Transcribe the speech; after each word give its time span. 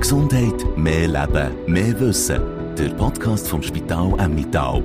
Gesundheit, 0.00 0.64
mehr 0.76 1.08
Leben, 1.08 1.50
mehr 1.66 1.98
Wissen. 1.98 2.40
Der 2.76 2.90
Podcast 2.90 3.48
vom 3.48 3.60
Spital 3.62 4.12
Emmittal. 4.18 4.80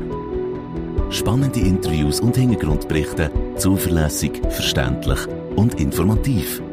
Spannende 1.12 1.60
Interviews 1.60 2.20
und 2.20 2.36
Hintergrundberichte, 2.36 3.30
zuverlässig, 3.56 4.42
verständlich 4.50 5.20
und 5.56 5.80
informativ. 5.80 6.64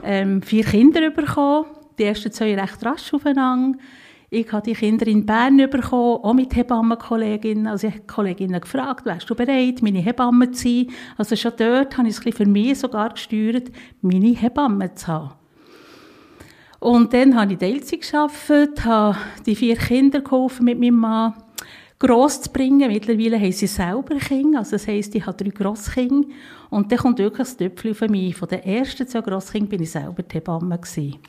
Ähm, 0.03 0.42
vier 0.42 0.64
Kinder 0.64 1.11
bekommen, 1.11 1.67
die 1.98 2.05
ersten 2.05 2.33
zwei 2.33 2.58
recht 2.58 2.85
rasch 2.85 3.13
aufeinander. 3.13 3.79
Ich 4.30 4.52
habe 4.52 4.63
die 4.63 4.74
Kinder 4.74 5.07
in 5.07 5.24
Bern 5.24 5.57
bekommen, 5.57 6.23
auch 6.23 6.35
mit 6.35 6.55
Hebammenkolleginnen. 6.55 7.67
Also 7.67 7.86
ich 7.86 7.95
habe 7.95 8.02
die 8.02 8.07
Kolleginnen 8.07 8.61
gefragt, 8.61 9.07
wärst 9.07 9.30
du 9.30 9.35
bereit, 9.35 9.80
meine 9.80 10.01
Hebamme 10.01 10.51
zu 10.51 10.68
sein? 10.68 10.86
Also 11.17 11.35
schon 11.35 11.52
dort 11.57 11.96
habe 11.96 12.08
ich 12.08 12.18
es 12.18 12.36
für 12.36 12.46
mich 12.46 12.79
sogar 12.79 13.11
gesteuert, 13.11 13.70
meine 14.02 14.35
Hebamme 14.35 14.95
zu 14.95 15.07
haben. 15.07 15.30
Und 16.79 17.13
dann 17.13 17.34
habe 17.34 17.55
ich 17.55 17.58
Teilzeit 17.58 18.02
gearbeitet, 18.02 18.84
habe 18.84 19.17
die 19.46 19.57
vier 19.57 19.77
Kinder 19.77 20.20
geholfen 20.20 20.67
mit 20.67 20.79
meinem 20.79 20.96
Mann 20.96 21.34
gross 21.98 22.42
zu 22.42 22.51
bringen. 22.51 22.91
Mittlerweile 22.91 23.39
haben 23.39 23.53
sie 23.53 23.67
selber 23.67 24.17
Kinder, 24.17 24.61
also 24.61 24.73
das 24.73 24.86
heisst, 24.86 25.14
ich 25.14 25.27
habe 25.27 25.36
drei 25.36 25.51
Grosskinder. 25.51 26.29
Und 26.70 26.92
dann 26.92 26.98
kommt 26.98 27.19
wirklich 27.19 27.48
das 27.48 27.57
Töpfchen 27.57 27.91
auf 27.91 28.01
mich. 28.09 28.36
Von 28.36 28.48
den 28.48 28.63
ersten 28.63 29.07
zwei 29.07 29.20
Grosskindern 29.20 29.69
bin 29.69 29.83
ich 29.83 29.91
selber 29.91 30.23
die 30.23 30.35
Hebamme. 30.35 30.79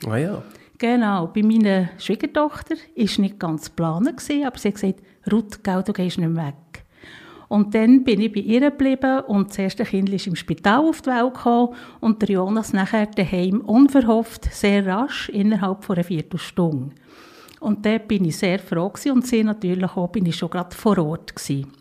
Ah 0.06 0.16
ja. 0.16 0.42
Genau, 0.78 1.26
bei 1.26 1.42
meiner 1.42 1.90
Schwiegertochter 1.98 2.74
war 2.74 3.20
nicht 3.20 3.38
ganz 3.38 3.66
geplant, 3.66 4.08
aber 4.08 4.18
sie 4.18 4.44
hat 4.44 4.54
gesagt, 4.54 5.02
Ruth, 5.30 5.62
gell, 5.62 5.82
du 5.82 5.92
gehst 5.92 6.16
nicht 6.16 6.30
mehr 6.30 6.46
weg. 6.46 6.84
Und 7.48 7.74
dann 7.74 8.04
bin 8.04 8.20
ich 8.20 8.32
bei 8.32 8.40
ihr 8.40 8.60
geblieben 8.60 9.20
und 9.26 9.50
das 9.50 9.58
erste 9.58 9.84
Kind 9.84 10.08
ist 10.08 10.28
im 10.28 10.36
Spital 10.36 10.88
auf 10.88 11.02
die 11.02 11.10
Welt 11.10 11.34
gekommen 11.34 11.74
und 12.00 12.22
der 12.22 12.30
Jonas 12.30 12.72
nachher 12.72 13.06
daheim 13.06 13.60
unverhofft, 13.60 14.44
sehr 14.54 14.86
rasch, 14.86 15.28
innerhalb 15.30 15.84
von 15.84 15.96
einer 15.96 16.04
Viertelstunde. 16.04 16.94
Und 17.60 17.84
dort 17.84 18.08
bin 18.08 18.24
ich 18.24 18.38
sehr 18.38 18.58
froh 18.58 18.88
gewesen 18.88 19.12
und 19.12 19.26
sie 19.26 19.44
natürlich 19.44 19.90
auch, 19.96 20.08
bin 20.08 20.26
ich 20.26 20.36
schon 20.36 20.50
gerade 20.50 20.74
vor 20.74 20.98
Ort 20.98 21.36
gewesen. 21.36 21.79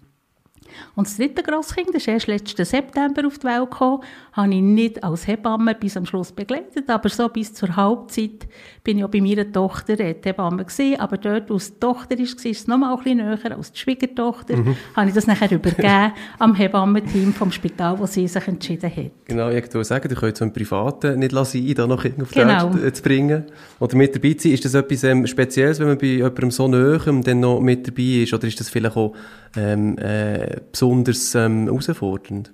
Und 0.96 1.07
das 1.07 1.18
dritte 1.18 1.44
Grosskind, 1.44 1.90
das 1.90 2.03
ist 2.03 2.07
erst 2.07 2.28
letzten 2.28 2.66
September 2.66 3.25
auf 3.28 3.38
die 3.40 3.47
Welt 3.47 3.69
gekommen, 3.72 4.03
habe 4.34 4.53
ich 4.53 4.62
nicht 4.62 5.03
als 5.03 5.28
Hebamme 5.28 5.75
bis 5.75 5.97
am 5.97 6.06
Schluss 6.06 6.31
begleitet, 6.31 6.90
aber 6.90 7.09
so 7.09 7.28
bis 7.30 7.53
zur 7.53 7.75
Halbzeit 7.75 8.47
bin 8.84 8.97
ich 8.97 9.03
auch 9.03 9.09
bei 9.09 9.22
meiner 9.22 9.52
Tochter 9.52 10.00
äh, 10.00 10.13
die 10.13 10.30
Hebamme 10.30 10.66
gewesen, 10.66 11.00
aber 11.00 11.18
dort, 11.18 11.50
wo 11.50 11.56
es 11.56 11.74
die 11.74 11.80
Tochter 11.80 12.18
war, 12.18 12.24
ist 12.24 12.46
es 12.46 12.68
noch 12.68 12.78
mal 12.78 12.91
ein 12.94 13.03
bisschen 13.03 13.18
näher 13.18 13.57
als 13.57 13.72
die 13.72 13.80
Schwiegertochter, 13.80 14.56
habe 14.96 15.09
ich 15.09 15.16
das 15.16 15.28
nachher 15.28 15.52
übergeben 15.52 16.13
am 16.40 16.56
Hebammenteam 16.56 17.34
vom 17.34 17.51
Spital, 17.51 18.00
wo 18.00 18.06
sie 18.06 18.28
sich 18.28 18.47
entschieden 18.47 18.90
hat. 18.90 19.12
Genau, 19.25 19.50
ich 19.50 19.63
wollte 19.63 19.84
sagen, 19.84 20.09
du 20.09 20.16
könnt 20.16 20.38
so 20.38 20.46
im 20.46 20.53
Privaten 20.53 21.19
nicht 21.19 21.31
sein, 21.31 21.74
da 21.75 21.88
noch 21.88 21.97
auf 21.97 22.03
die 22.03 22.40
Genau. 22.40 22.74
Welt 22.74 22.84
äh, 22.84 22.94
zu 22.94 23.03
bringen. 23.03 23.44
Oder 23.80 23.96
mit 23.96 24.16
dabei 24.16 24.34
zu 24.34 24.44
sein. 24.44 24.53
Ist 24.53 24.66
das 24.66 24.74
etwas 24.74 25.03
ähm, 25.03 25.28
Spezielles, 25.28 25.80
wenn 25.80 25.88
man 25.88 25.97
bei 25.97 26.07
jemandem 26.07 26.51
so 26.51 26.68
nahem 26.68 27.24
dann 27.24 27.40
noch 27.40 27.59
mit 27.59 27.88
dabei 27.88 28.24
ist? 28.24 28.34
Oder 28.34 28.47
ist 28.47 28.59
das 28.59 28.69
vielleicht 28.69 28.96
auch 28.96 29.13
ähm, 29.56 29.97
äh, 29.97 30.57
besonders 30.72 31.36
ähm, 31.36 31.66
herausfordernd? 31.66 32.52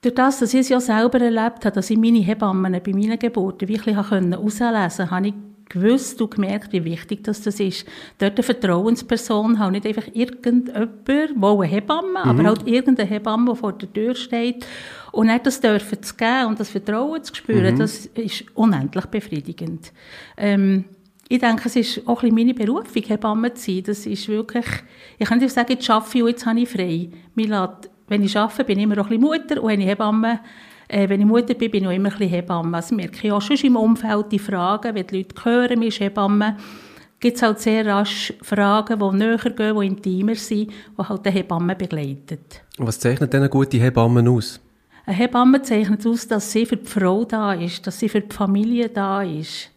Durch 0.00 0.14
das, 0.14 0.38
dass 0.38 0.54
ich 0.54 0.60
es 0.60 0.68
ja 0.68 0.80
selber 0.80 1.20
erlebt 1.20 1.64
habe, 1.64 1.72
dass 1.72 1.90
ich 1.90 1.98
meine 1.98 2.20
Hebammen 2.20 2.72
bei 2.72 2.92
meinen 2.92 3.18
Geburten 3.18 3.68
wirklich 3.68 3.96
herauslesen 3.96 4.32
konnte, 4.36 5.10
habe 5.10 5.28
ich 5.28 5.34
gewusst 5.68 6.20
und 6.22 6.34
gemerkt, 6.34 6.72
wie 6.72 6.84
wichtig 6.84 7.24
das, 7.24 7.42
das 7.42 7.60
ist. 7.60 7.86
Dort 8.18 8.34
eine 8.34 8.42
Vertrauensperson, 8.42 9.58
halt 9.58 9.72
nicht 9.72 9.86
einfach 9.86 10.06
irgendjemand, 10.14 10.72
wo 11.36 11.60
eine 11.60 11.70
Hebamme, 11.70 12.24
aber 12.24 12.44
halt 12.44 12.66
irgendeine 12.66 13.08
Hebamme, 13.08 13.52
die 13.52 13.58
vor 13.58 13.72
der 13.72 13.92
Tür 13.92 14.14
steht. 14.14 14.66
Und 15.12 15.26
nicht 15.26 15.46
das 15.46 15.60
dürfen 15.60 16.02
zu 16.02 16.14
geben 16.14 16.46
und 16.46 16.60
das 16.60 16.70
Vertrauen 16.70 17.22
zu 17.22 17.34
spüren, 17.34 17.78
das 17.78 18.06
ist 18.06 18.44
unendlich 18.54 19.06
befriedigend. 19.06 19.92
Ähm, 20.36 20.84
ich 21.28 21.38
denke, 21.40 21.62
es 21.66 21.76
ist 21.76 22.08
auch 22.08 22.22
ein 22.22 22.34
bisschen 22.34 22.34
meine 22.34 22.54
Berufung, 22.54 23.02
Hebamme 23.02 23.52
zu 23.54 23.70
sein. 23.70 23.82
Das 23.84 24.06
ist 24.06 24.28
wirklich, 24.28 24.64
ich 25.18 25.28
kann 25.28 25.38
nicht 25.38 25.52
sagen, 25.52 25.72
jetzt 25.72 25.88
arbeite 25.90 26.16
ich 26.16 26.22
und 26.22 26.28
jetzt 26.30 26.46
habe 26.46 26.60
ich 26.60 26.68
frei. 26.68 27.10
Lässt, 27.34 27.90
wenn 28.08 28.22
ich 28.22 28.36
arbeite, 28.36 28.64
bin 28.64 28.78
ich 28.78 28.84
immer 28.84 28.98
auch 28.98 29.10
ein 29.10 29.20
bisschen 29.20 29.22
Mutter 29.22 29.62
und 29.62 29.68
wenn 29.68 29.80
ich 29.80 29.88
Hebamme, 29.88 30.40
äh, 30.88 31.08
wenn 31.08 31.20
ich 31.20 31.26
Mutter 31.26 31.54
bin, 31.54 31.70
bin 31.70 31.82
ich 31.82 31.88
auch 31.88 31.92
immer 31.92 32.08
ein 32.08 32.18
bisschen 32.18 32.30
Hebamme. 32.30 32.76
Also 32.76 32.94
merke 32.94 33.26
ich 33.26 33.32
auch 33.32 33.42
schon 33.42 33.56
im 33.58 33.76
Umfeld 33.76 34.32
die 34.32 34.38
Fragen, 34.38 34.94
wenn 34.94 35.06
die 35.06 35.18
Leute 35.18 35.44
hören, 35.44 35.78
mir 35.78 35.88
ist 35.88 36.00
Hebamme, 36.00 36.56
gibt 37.20 37.36
es 37.36 37.42
halt 37.42 37.58
sehr 37.60 37.84
rasch 37.84 38.32
Fragen, 38.40 38.98
die 38.98 39.16
näher 39.16 39.36
gehen, 39.38 39.72
die 39.80 39.86
intimer 39.86 40.34
sind, 40.34 40.70
die 40.70 41.02
halt 41.02 41.26
die 41.26 41.30
Hebamme 41.30 41.76
begleitet. 41.76 42.62
Was 42.78 42.98
zeichnet 42.98 43.32
denn 43.32 43.42
eine 43.42 43.50
gute 43.50 43.76
Hebammen 43.78 44.28
aus? 44.28 44.60
Eine 45.04 45.16
Hebamme 45.16 45.62
zeichnet 45.62 46.06
aus, 46.06 46.28
dass 46.28 46.52
sie 46.52 46.64
für 46.64 46.76
die 46.76 46.86
Frau 46.86 47.24
da 47.24 47.52
ist, 47.52 47.86
dass 47.86 47.98
sie 47.98 48.08
für 48.08 48.20
die 48.20 48.34
Familie 48.34 48.88
da 48.88 49.22
ist, 49.22 49.70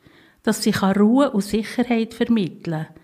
dass 0.43 0.63
sie 0.63 0.71
Ruhe 0.71 1.31
und 1.31 1.41
Sicherheit 1.41 2.13
vermitteln 2.13 2.87
kann, 2.87 2.95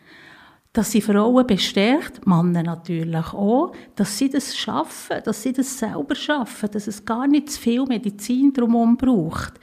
dass 0.73 0.91
sie 0.91 1.01
Frauen 1.01 1.47
bestärkt, 1.47 2.27
Männer 2.27 2.61
natürlich 2.61 3.33
auch, 3.33 3.71
dass 3.95 4.15
sie 4.15 4.29
das 4.29 4.55
schaffen, 4.55 5.21
dass 5.23 5.41
sie 5.41 5.51
das 5.51 5.79
selber 5.79 6.13
schaffen, 6.13 6.69
dass 6.71 6.85
es 6.85 7.03
gar 7.03 7.25
nicht 7.25 7.49
zu 7.49 7.59
viel 7.59 7.83
Medizin 7.85 8.53
drumherum 8.53 8.95
braucht. 8.95 9.53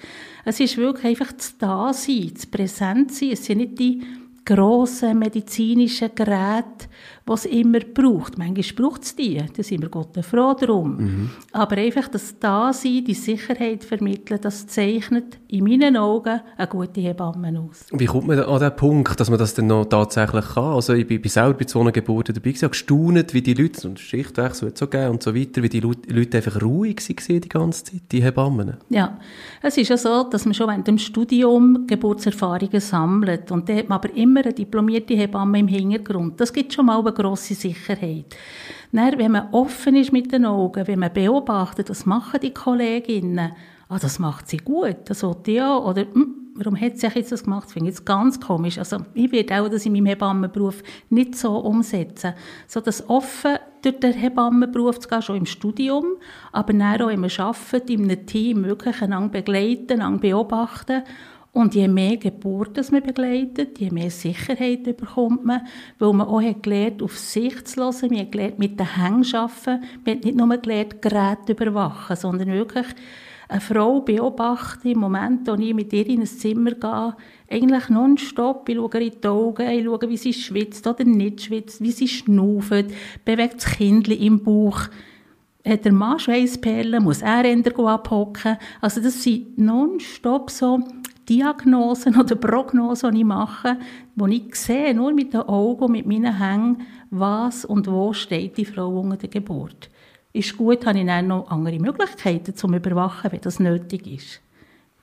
Es 0.44 0.58
ist 0.58 0.76
wirklich 0.76 1.04
einfach 1.04 1.32
das 1.32 1.56
Dasein, 1.56 2.32
das 2.34 2.46
Präsentsein. 2.46 3.30
Es 3.30 3.44
sind 3.44 3.58
nicht 3.58 3.78
die 3.78 4.02
grossen 4.44 5.18
medizinischen 5.18 6.14
Geräte, 6.14 6.88
was 7.26 7.46
immer 7.46 7.80
braucht. 7.80 8.36
Manchmal 8.36 8.64
braucht 8.76 9.02
es 9.02 9.16
die, 9.16 9.42
da 9.56 9.62
sind 9.62 9.80
wir 9.80 9.88
Gott 9.88 10.16
froh 10.22 10.54
darum. 10.54 10.96
Mhm. 10.96 11.30
Aber 11.52 11.76
einfach 11.78 12.08
das 12.08 12.38
Dasein, 12.38 13.04
die 13.04 13.14
Sicherheit 13.14 13.82
vermitteln, 13.82 14.38
das 14.42 14.66
zeichnet 14.66 15.38
in 15.48 15.64
meinen 15.64 15.96
Augen 15.96 16.40
eine 16.56 16.66
gute 16.68 17.00
Hebamme 17.00 17.58
aus. 17.58 17.86
Wie 17.92 18.04
kommt 18.04 18.26
man 18.26 18.40
an 18.40 18.60
den 18.60 18.76
Punkt, 18.76 19.18
dass 19.18 19.30
man 19.30 19.38
das 19.38 19.54
dann 19.54 19.68
noch 19.68 19.86
tatsächlich 19.86 20.44
kann? 20.54 20.74
Also 20.74 20.92
ich 20.92 21.06
bin, 21.06 21.22
bin 21.22 21.30
selber 21.30 21.54
bei 21.54 21.66
so 21.66 21.80
einer 21.80 21.92
Geburt 21.92 22.28
dabei 22.28 22.40
gewesen, 22.40 22.68
gestaunt, 22.68 23.32
wie 23.32 23.42
die 23.42 23.54
Leute, 23.54 23.88
und 23.88 23.98
Schichtwechsel 23.98 24.72
so 24.74 24.86
gegeben 24.86 25.12
und 25.12 25.22
so 25.22 25.34
weiter, 25.34 25.62
wie 25.62 25.68
die 25.70 25.80
Leute 25.80 26.36
einfach 26.36 26.60
ruhig 26.60 26.96
waren 27.08 27.40
die 27.40 27.48
ganze 27.48 27.84
Zeit, 27.84 28.02
die 28.12 28.22
Hebammen. 28.22 28.74
Ja, 28.90 29.18
es 29.62 29.78
ist 29.78 29.88
ja 29.88 29.96
so, 29.96 30.24
dass 30.24 30.44
man 30.44 30.52
schon 30.52 30.68
während 30.68 30.86
dem 30.86 30.98
Studium 30.98 31.86
Geburtserfahrungen 31.86 32.80
sammelt 32.80 33.50
und 33.50 33.68
da 33.68 33.74
hat 33.74 33.88
man 33.88 33.98
aber 33.98 34.14
immer 34.14 34.40
eine 34.40 34.52
diplomierte 34.52 35.14
Hebamme 35.14 35.60
im 35.60 35.68
Hintergrund. 35.68 36.40
Das 36.40 36.52
gibt 36.52 36.72
schon 36.72 36.86
mal 36.86 36.98
eine 36.98 37.13
grosse 37.14 37.54
Sicherheit. 37.54 38.36
Dann, 38.92 39.18
wenn 39.18 39.32
man 39.32 39.48
offen 39.52 39.96
ist 39.96 40.12
mit 40.12 40.32
den 40.32 40.44
Augen, 40.44 40.86
wenn 40.86 40.98
man 40.98 41.12
beobachtet, 41.12 41.90
was 41.90 42.06
machen 42.06 42.40
die 42.40 42.54
Kolleginnen, 42.54 43.52
ah, 43.88 43.98
das 43.98 44.18
macht 44.18 44.48
sie 44.48 44.58
gut, 44.58 44.96
das 45.06 45.20
sollte 45.20 45.66
auch, 45.66 45.86
oder 45.88 46.02
hm, 46.02 46.44
warum 46.54 46.80
hat 46.80 46.98
sie 46.98 47.08
jetzt 47.08 47.32
das 47.32 47.44
gemacht? 47.44 47.66
Das 47.66 47.72
finde 47.72 47.90
ich 47.90 48.04
ganz 48.04 48.40
komisch. 48.40 48.78
Also 48.78 48.98
ich 49.14 49.32
werde 49.32 49.60
auch 49.60 49.68
das 49.68 49.86
in 49.86 49.92
meinem 49.92 50.06
Hebammenberuf 50.06 50.82
nicht 51.10 51.36
so 51.36 51.56
umsetzen. 51.58 52.34
So 52.66 52.80
das 52.80 53.08
offen 53.08 53.56
durch 53.82 54.00
den 54.00 54.12
Hebammenberuf 54.12 55.00
zu 55.00 55.08
gehen, 55.08 55.22
schon 55.22 55.36
im 55.36 55.46
Studium, 55.46 56.04
aber 56.52 56.72
dann 56.72 57.02
auch, 57.02 57.08
wenn 57.08 57.20
man 57.20 57.30
arbeitet, 57.36 57.90
in 57.90 58.04
einem 58.04 58.26
Team 58.26 58.64
wirklich 58.64 59.02
einander 59.02 59.28
begleiten, 59.28 59.94
einander 59.94 60.20
beobachten 60.20 61.02
und 61.54 61.74
je 61.74 61.86
mehr 61.86 62.16
Geburten 62.16 62.84
man 62.90 63.02
begleitet, 63.02 63.78
je 63.78 63.90
mehr 63.90 64.10
Sicherheit 64.10 64.82
bekommt 64.96 65.44
man, 65.44 65.62
weil 66.00 66.12
man 66.12 66.26
auch 66.26 66.42
hat 66.42 66.64
gelernt, 66.64 67.00
auf 67.00 67.16
sich 67.16 67.64
zu 67.64 67.80
hören, 67.80 68.10
man 68.10 68.18
hat 68.18 68.32
gelernt, 68.32 68.58
mit 68.58 68.78
den 68.78 68.96
Hängen 68.96 69.22
zu 69.22 69.38
arbeiten, 69.38 69.84
man 70.04 70.16
hat 70.16 70.24
nicht 70.24 70.36
nur 70.36 70.56
gelernt, 70.58 71.00
Geräte 71.00 71.52
überwachen, 71.52 72.16
sondern 72.16 72.48
wirklich 72.48 72.86
eine 73.48 73.60
Frau 73.60 74.00
beobachten, 74.00 74.88
im 74.88 74.98
Moment, 74.98 75.46
wo 75.46 75.54
ich 75.54 75.74
mit 75.74 75.92
ihr 75.92 76.08
in 76.08 76.22
ein 76.22 76.26
Zimmer 76.26 76.72
gehe, 76.72 77.14
eigentlich 77.48 77.88
nonstop. 77.88 78.68
Ich 78.68 78.74
schaue 78.76 79.04
in 79.04 79.12
die 79.22 79.28
Augen, 79.28 79.70
ich 79.70 79.84
schaue, 79.84 80.08
wie 80.08 80.16
sie 80.16 80.32
schwitzt 80.32 80.86
oder 80.88 81.04
nicht 81.04 81.42
schwitzt, 81.42 81.80
wie 81.80 81.92
sie 81.92 82.08
schnauft, 82.08 82.86
bewegt 83.24 83.56
das 83.56 83.66
Kind 83.66 84.08
im 84.08 84.42
Bauch. 84.42 84.88
Hat 85.64 85.84
der 85.84 85.92
Mann 85.92 86.18
Schweißperlen, 86.18 87.04
muss 87.04 87.22
er 87.22 87.44
ändern 87.44 87.86
abhocken. 87.86 88.58
Also 88.80 89.00
das 89.00 89.22
sind 89.22 89.56
nonstop 89.56 90.50
so 90.50 90.80
Diagnosen 91.28 92.18
oder 92.18 92.34
Prognosen, 92.34 93.12
die 93.12 93.20
ich 93.20 93.24
mache, 93.24 93.78
wo 94.14 94.26
ich 94.26 94.54
sehe, 94.54 94.94
nur 94.94 95.12
mit 95.12 95.32
den 95.32 95.42
Augen, 95.42 95.92
mit 95.92 96.06
meinen 96.06 96.38
Hängen, 96.38 96.82
was 97.10 97.64
und 97.64 97.86
wo 97.86 98.12
steht 98.12 98.56
die 98.56 98.64
Frau 98.64 99.00
unter 99.00 99.16
der 99.16 99.28
Geburt 99.28 99.90
ist 100.34 100.56
gut, 100.56 100.84
habe 100.84 100.98
ich 100.98 101.06
dann 101.06 101.28
noch 101.28 101.48
andere 101.48 101.78
Möglichkeiten 101.78 102.54
zum 102.54 102.74
Überwachen, 102.74 103.32
wenn 103.32 103.40
das 103.40 103.60
nötig 103.60 104.06
ist. 104.06 104.40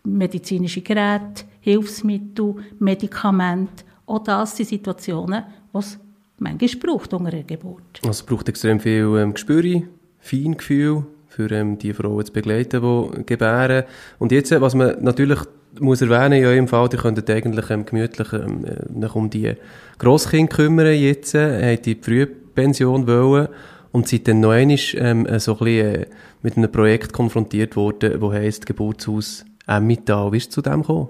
Medizinische 0.04 0.82
Geräte, 0.82 1.46
Hilfsmittel, 1.62 2.56
Medikamente, 2.80 3.86
auch 4.06 4.24
das 4.24 4.58
sind 4.58 4.68
Situationen, 4.68 5.44
es 5.74 5.98
manchmal 6.38 6.82
braucht 6.82 7.14
unter 7.14 7.32
einer 7.32 7.44
Geburt. 7.44 8.00
Also 8.00 8.10
es 8.10 8.24
braucht 8.24 8.50
extrem 8.50 8.80
viel 8.80 9.16
ähm, 9.18 9.34
Gespür, 9.34 9.84
Feingefühl, 10.20 11.06
für 11.28 11.50
ähm, 11.52 11.78
die 11.78 11.94
Frauen 11.94 12.26
zu 12.26 12.34
begleiten, 12.34 12.82
die 12.82 13.26
gebären. 13.26 13.86
Und 14.20 14.34
jetzt, 14.34 14.52
was 14.60 14.76
man 14.76 15.02
natürlich 15.02 15.40
muss 15.80 16.02
erwähnen, 16.02 16.40
in 16.40 16.46
eurem 16.46 16.68
Fall, 16.68 16.90
ihr 16.92 17.00
könntet 17.00 17.30
eigentlich 17.30 17.70
ähm, 17.70 17.86
gemütlich 17.86 18.34
ähm, 18.34 18.66
äh, 18.66 19.06
um 19.14 19.30
die 19.30 19.54
Grosskinder 19.98 20.56
kümmern 20.56 20.94
jetzt, 20.94 21.36
äh, 21.36 21.74
habt 21.74 21.86
die 21.86 21.98
Frühpension 22.02 23.08
wollen 23.08 23.48
und 23.92 24.08
seid 24.08 24.28
dann 24.28 24.40
noch 24.42 24.52
einmal 24.52 24.78
ähm, 24.96 25.28
so 25.40 25.54
ein 25.54 25.58
bisschen, 25.60 25.96
äh, 25.96 26.06
mit 26.42 26.58
einem 26.58 26.72
Projekt 26.72 27.14
konfrontiert 27.14 27.76
worden, 27.76 28.20
das 28.20 28.32
heisst 28.32 28.66
Geburtshaus 28.66 29.46
Emmittal. 29.68 30.32
Wie 30.32 30.38
ist 30.38 30.52
zu 30.52 30.62
dem 30.62 30.82
gekommen? 30.82 31.10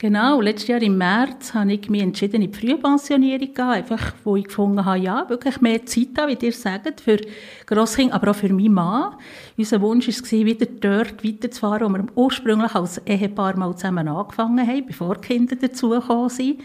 Genau, 0.00 0.40
letztes 0.40 0.68
Jahr 0.68 0.80
im 0.80 0.96
März 0.96 1.54
habe 1.54 1.72
ich 1.72 1.90
mich 1.90 2.02
entschieden, 2.02 2.40
in 2.40 2.52
die 2.52 2.56
Frühpensionierung 2.56 3.48
zu 3.48 3.52
gehen, 3.52 3.64
einfach, 3.64 4.14
wo 4.22 4.36
ich 4.36 4.44
gefunden 4.44 4.84
habe, 4.84 5.00
ja, 5.00 5.28
wirklich 5.28 5.60
mehr 5.60 5.84
Zeit 5.86 6.10
haben, 6.16 6.30
wie 6.40 6.46
ihr 6.46 6.52
sagt, 6.52 7.00
für 7.00 7.18
Grosskinder, 7.66 8.14
aber 8.14 8.30
auch 8.30 8.36
für 8.36 8.52
meinen 8.52 8.74
Mann. 8.74 9.16
Unser 9.56 9.80
Wunsch 9.80 10.06
war, 10.06 10.46
wieder 10.46 10.66
dort 10.66 11.24
weiterzufahren, 11.24 11.88
wo 11.88 11.98
wir 11.98 12.06
ursprünglich 12.14 12.76
als 12.76 12.98
Ehepaar 12.98 13.56
mal 13.56 13.74
zusammen 13.74 14.06
angefangen 14.06 14.64
haben, 14.64 14.86
bevor 14.86 15.16
die 15.16 15.26
Kinder 15.26 15.56
dazugekommen 15.56 16.28
sind. 16.28 16.60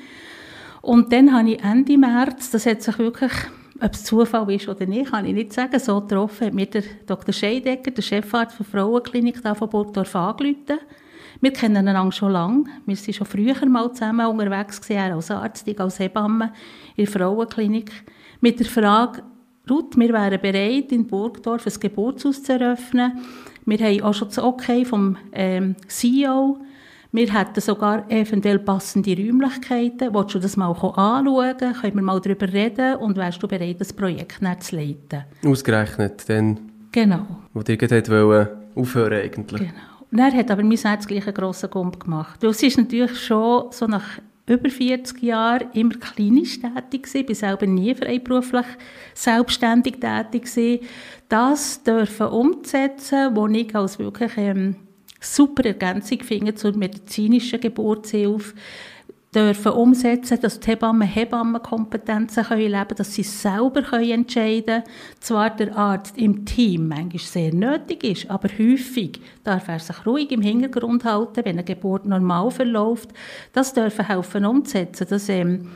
Und 0.83 1.11
dann 1.11 1.33
habe 1.33 1.53
ich 1.53 1.63
Ende 1.63 1.97
März, 1.97 2.51
das 2.51 2.67
hat 2.67 2.83
sich 2.83 2.99
wirklich 2.99 3.31
ob 3.81 3.93
es 3.93 4.03
Zufall 4.03 4.49
ist 4.51 4.69
oder 4.69 4.85
nicht, 4.85 5.09
kann 5.09 5.25
ich 5.25 5.33
nicht 5.33 5.53
sagen. 5.53 5.79
So 5.79 5.99
getroffen 6.01 6.45
hat 6.45 6.53
mir 6.53 6.67
der 6.67 6.83
Dr. 7.07 7.33
Scheidecker, 7.33 7.89
der 7.89 8.03
Chefarzt 8.03 8.59
der 8.59 8.65
Frauenklinik 8.67 9.41
da 9.41 9.55
von 9.55 9.69
Burgdorf, 9.69 10.15
angerufen. 10.15 10.77
Wir 11.43 11.51
kennen 11.51 11.75
einander 11.75 12.09
schon 12.13 12.31
lange. 12.31 12.63
Wir 12.85 12.95
waren 12.95 13.13
schon 13.13 13.27
früher 13.27 13.65
mal 13.65 13.91
zusammen 13.91 14.25
unterwegs, 14.27 14.79
er 14.89 15.13
als 15.13 15.29
Arzt, 15.29 15.67
ich 15.67 15.77
als 15.77 15.99
Hebamme 15.99 16.53
in 16.95 17.03
der 17.03 17.11
Frauenklinik. 17.11 17.91
Mit 18.39 18.61
der 18.61 18.65
Frage, 18.65 19.23
Ruth, 19.69 19.97
wir 19.97 20.13
wären 20.13 20.39
bereit, 20.39 20.93
in 20.93 21.05
Burgdorf 21.05 21.67
ein 21.67 21.73
Geburtshaus 21.77 22.43
zu 22.43 22.53
eröffnen. 22.53 23.19
Wir 23.65 23.77
haben 23.77 24.01
auch 24.03 24.13
schon 24.13 24.29
das 24.29 24.39
Okay 24.39 24.85
vom 24.85 25.17
ähm, 25.33 25.75
CEO 25.89 26.59
wir 27.11 27.31
hätten 27.31 27.61
sogar 27.61 28.09
eventuell 28.09 28.57
passende 28.57 29.15
Räumlichkeiten. 29.15 30.13
Willst 30.13 30.33
du 30.33 30.39
das 30.39 30.57
mal 30.57 30.69
anschauen? 30.71 31.57
Können 31.57 31.95
wir 31.95 32.01
mal 32.01 32.19
darüber 32.21 32.51
reden? 32.51 32.95
Und 32.95 33.17
wärst 33.17 33.43
du 33.43 33.47
bereit, 33.47 33.81
das 33.81 33.93
Projekt 33.93 34.39
zu 34.63 34.75
leiten? 34.77 35.25
Ausgerechnet, 35.45 36.27
dann. 36.27 36.71
Genau. 36.91 37.27
Wo 37.53 37.61
dir 37.61 37.77
gerade 37.77 38.57
aufhören 38.75 39.21
eigentlich. 39.21 39.59
Genau. 39.59 39.92
Und 40.13 40.19
er 40.19 40.31
hat 40.31 40.51
aber 40.51 40.63
mein 40.63 40.77
Herz 40.77 41.07
gleich 41.07 41.25
einen 41.25 41.33
grossen 41.33 41.71
Gump 41.71 41.99
gemacht. 41.99 42.43
Weil 42.43 42.53
sie 42.53 42.67
ist 42.67 42.77
natürlich 42.77 43.19
schon 43.19 43.71
so 43.71 43.87
nach 43.87 44.19
über 44.45 44.69
40 44.69 45.23
Jahren 45.23 45.71
immer 45.73 45.95
klinisch 45.95 46.59
tätig 46.59 47.03
gewesen, 47.03 47.25
bin 47.25 47.35
selber 47.35 47.65
nie 47.65 47.95
freiberuflich 47.95 48.67
selbstständig 49.15 49.99
tätig 49.99 50.43
gewesen. 50.43 50.85
Das 51.29 51.81
dürfen 51.81 52.27
umzusetzen, 52.27 53.35
wo 53.35 53.47
ich 53.47 53.75
als 53.75 53.97
wirklich 53.97 54.33
ähm, 54.37 54.75
super 55.19 55.65
Ergänzung 55.65 56.19
finden 56.21 56.55
zur 56.55 56.77
medizinischen 56.77 57.59
Geburtshilfe 57.59 58.53
dürfen 59.33 59.71
umsetzen, 59.71 60.39
dass 60.41 60.59
die 60.59 60.71
Hebammen 60.71 61.07
Hebammenkompetenzen 61.07 62.43
können 62.43 62.71
leben 62.71 62.95
dass 62.95 63.13
sie 63.13 63.23
selber 63.23 63.81
können 63.81 64.11
entscheiden. 64.11 64.83
Zwar 65.19 65.49
der 65.49 65.75
Arzt 65.75 66.17
im 66.17 66.45
Team 66.45 66.87
manchmal 66.87 67.19
sehr 67.19 67.53
nötig 67.53 68.03
ist, 68.03 68.29
aber 68.29 68.49
häufig 68.49 69.21
darf 69.43 69.67
er 69.67 69.79
sich 69.79 70.05
ruhig 70.05 70.31
im 70.31 70.41
Hintergrund 70.41 71.03
halten, 71.05 71.45
wenn 71.45 71.57
eine 71.57 71.63
Geburt 71.63 72.05
normal 72.05 72.51
verläuft. 72.51 73.09
Das 73.53 73.73
dürfen 73.73 74.07
helfen 74.07 74.45
umzusetzen, 74.45 75.07
dass 75.09 75.29
ähm, 75.29 75.69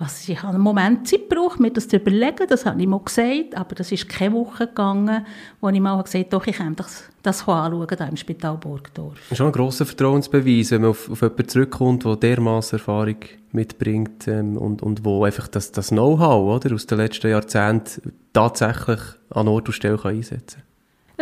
was 0.00 0.26
ich 0.26 0.42
habe 0.42 0.54
einen 0.54 0.62
Moment 0.62 1.06
Zeit 1.06 1.28
gebraucht, 1.28 1.60
mir 1.60 1.70
das 1.70 1.86
zu 1.86 1.96
überlegen, 1.96 2.46
das 2.48 2.64
habe 2.64 2.80
ich 2.80 2.88
mal 2.88 3.00
gesagt, 3.00 3.54
aber 3.54 3.74
das 3.74 3.92
ist 3.92 4.08
keine 4.08 4.34
Woche 4.34 4.66
gegangen, 4.66 5.26
wo 5.60 5.68
ich 5.68 5.78
mal 5.78 6.02
gesagt 6.02 6.24
habe, 6.24 6.30
doch, 6.30 6.46
ich 6.46 6.56
kann 6.56 6.74
das, 6.74 7.04
das 7.22 7.46
anschauen, 7.46 7.86
hier 7.86 8.08
im 8.08 8.16
Spital 8.16 8.56
Burgdorf. 8.56 9.14
Das 9.14 9.32
ist 9.32 9.36
schon 9.36 9.48
ein 9.48 9.52
grosser 9.52 9.84
Vertrauensbeweis, 9.84 10.70
wenn 10.70 10.80
man 10.80 10.90
auf, 10.90 11.10
auf 11.10 11.20
jemanden 11.20 11.48
zurückkommt, 11.48 12.04
der 12.06 12.16
dermaßen 12.16 12.78
Erfahrung 12.78 13.16
mitbringt 13.52 14.26
ähm, 14.26 14.56
und, 14.56 14.82
und 14.82 15.04
wo 15.04 15.22
einfach 15.24 15.48
das, 15.48 15.70
das 15.70 15.88
Know-how 15.88 16.64
aus 16.64 16.86
den 16.86 16.96
letzten 16.98 17.30
Jahrzehnten 17.30 18.14
tatsächlich 18.32 19.00
an 19.28 19.48
Ort 19.48 19.68
und 19.68 19.74
Stelle 19.74 19.98
kann 19.98 20.16
einsetzen 20.16 20.62
kann. 20.62 20.69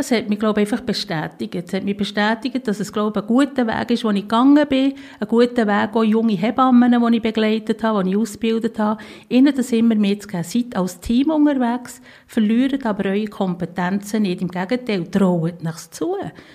Es 0.01 0.13
hat 0.13 0.29
mich, 0.29 0.39
glaube 0.39 0.63
ich, 0.63 0.71
einfach 0.71 0.85
bestätigt. 0.85 1.57
Es 1.57 1.73
hat 1.73 1.83
mich 1.83 1.97
bestätigt, 1.97 2.69
dass 2.69 2.79
es, 2.79 2.93
glaube 2.93 3.19
ich, 3.19 3.25
ein 3.25 3.27
guter 3.27 3.67
Weg 3.67 3.91
ist, 3.91 4.05
wo 4.05 4.11
ich 4.11 4.23
gegangen 4.23 4.65
bin. 4.69 4.95
Ein 5.19 5.27
guter 5.27 5.67
Weg, 5.67 5.91
auch 5.93 6.05
junge 6.05 6.35
Hebammen, 6.35 6.93
die 6.93 7.17
ich 7.17 7.23
begleitet 7.23 7.83
habe, 7.83 8.05
die 8.05 8.11
ich 8.11 8.17
ausgebildet 8.17 8.79
habe. 8.79 9.03
Ihnen 9.29 9.53
das 9.53 9.73
immer 9.73 9.97
mitzugeben. 9.97 10.45
Seid 10.45 10.77
als 10.77 11.01
Team 11.01 11.31
unterwegs, 11.31 12.01
verliert 12.29 12.87
aber 12.87 13.07
eure 13.07 13.27
Kompetenzen 13.27 14.23
nicht. 14.23 14.41
Im 14.41 14.49
Gegenteil, 14.49 15.05
traut 15.09 15.65
nichts 15.65 15.91
zu, 15.91 16.15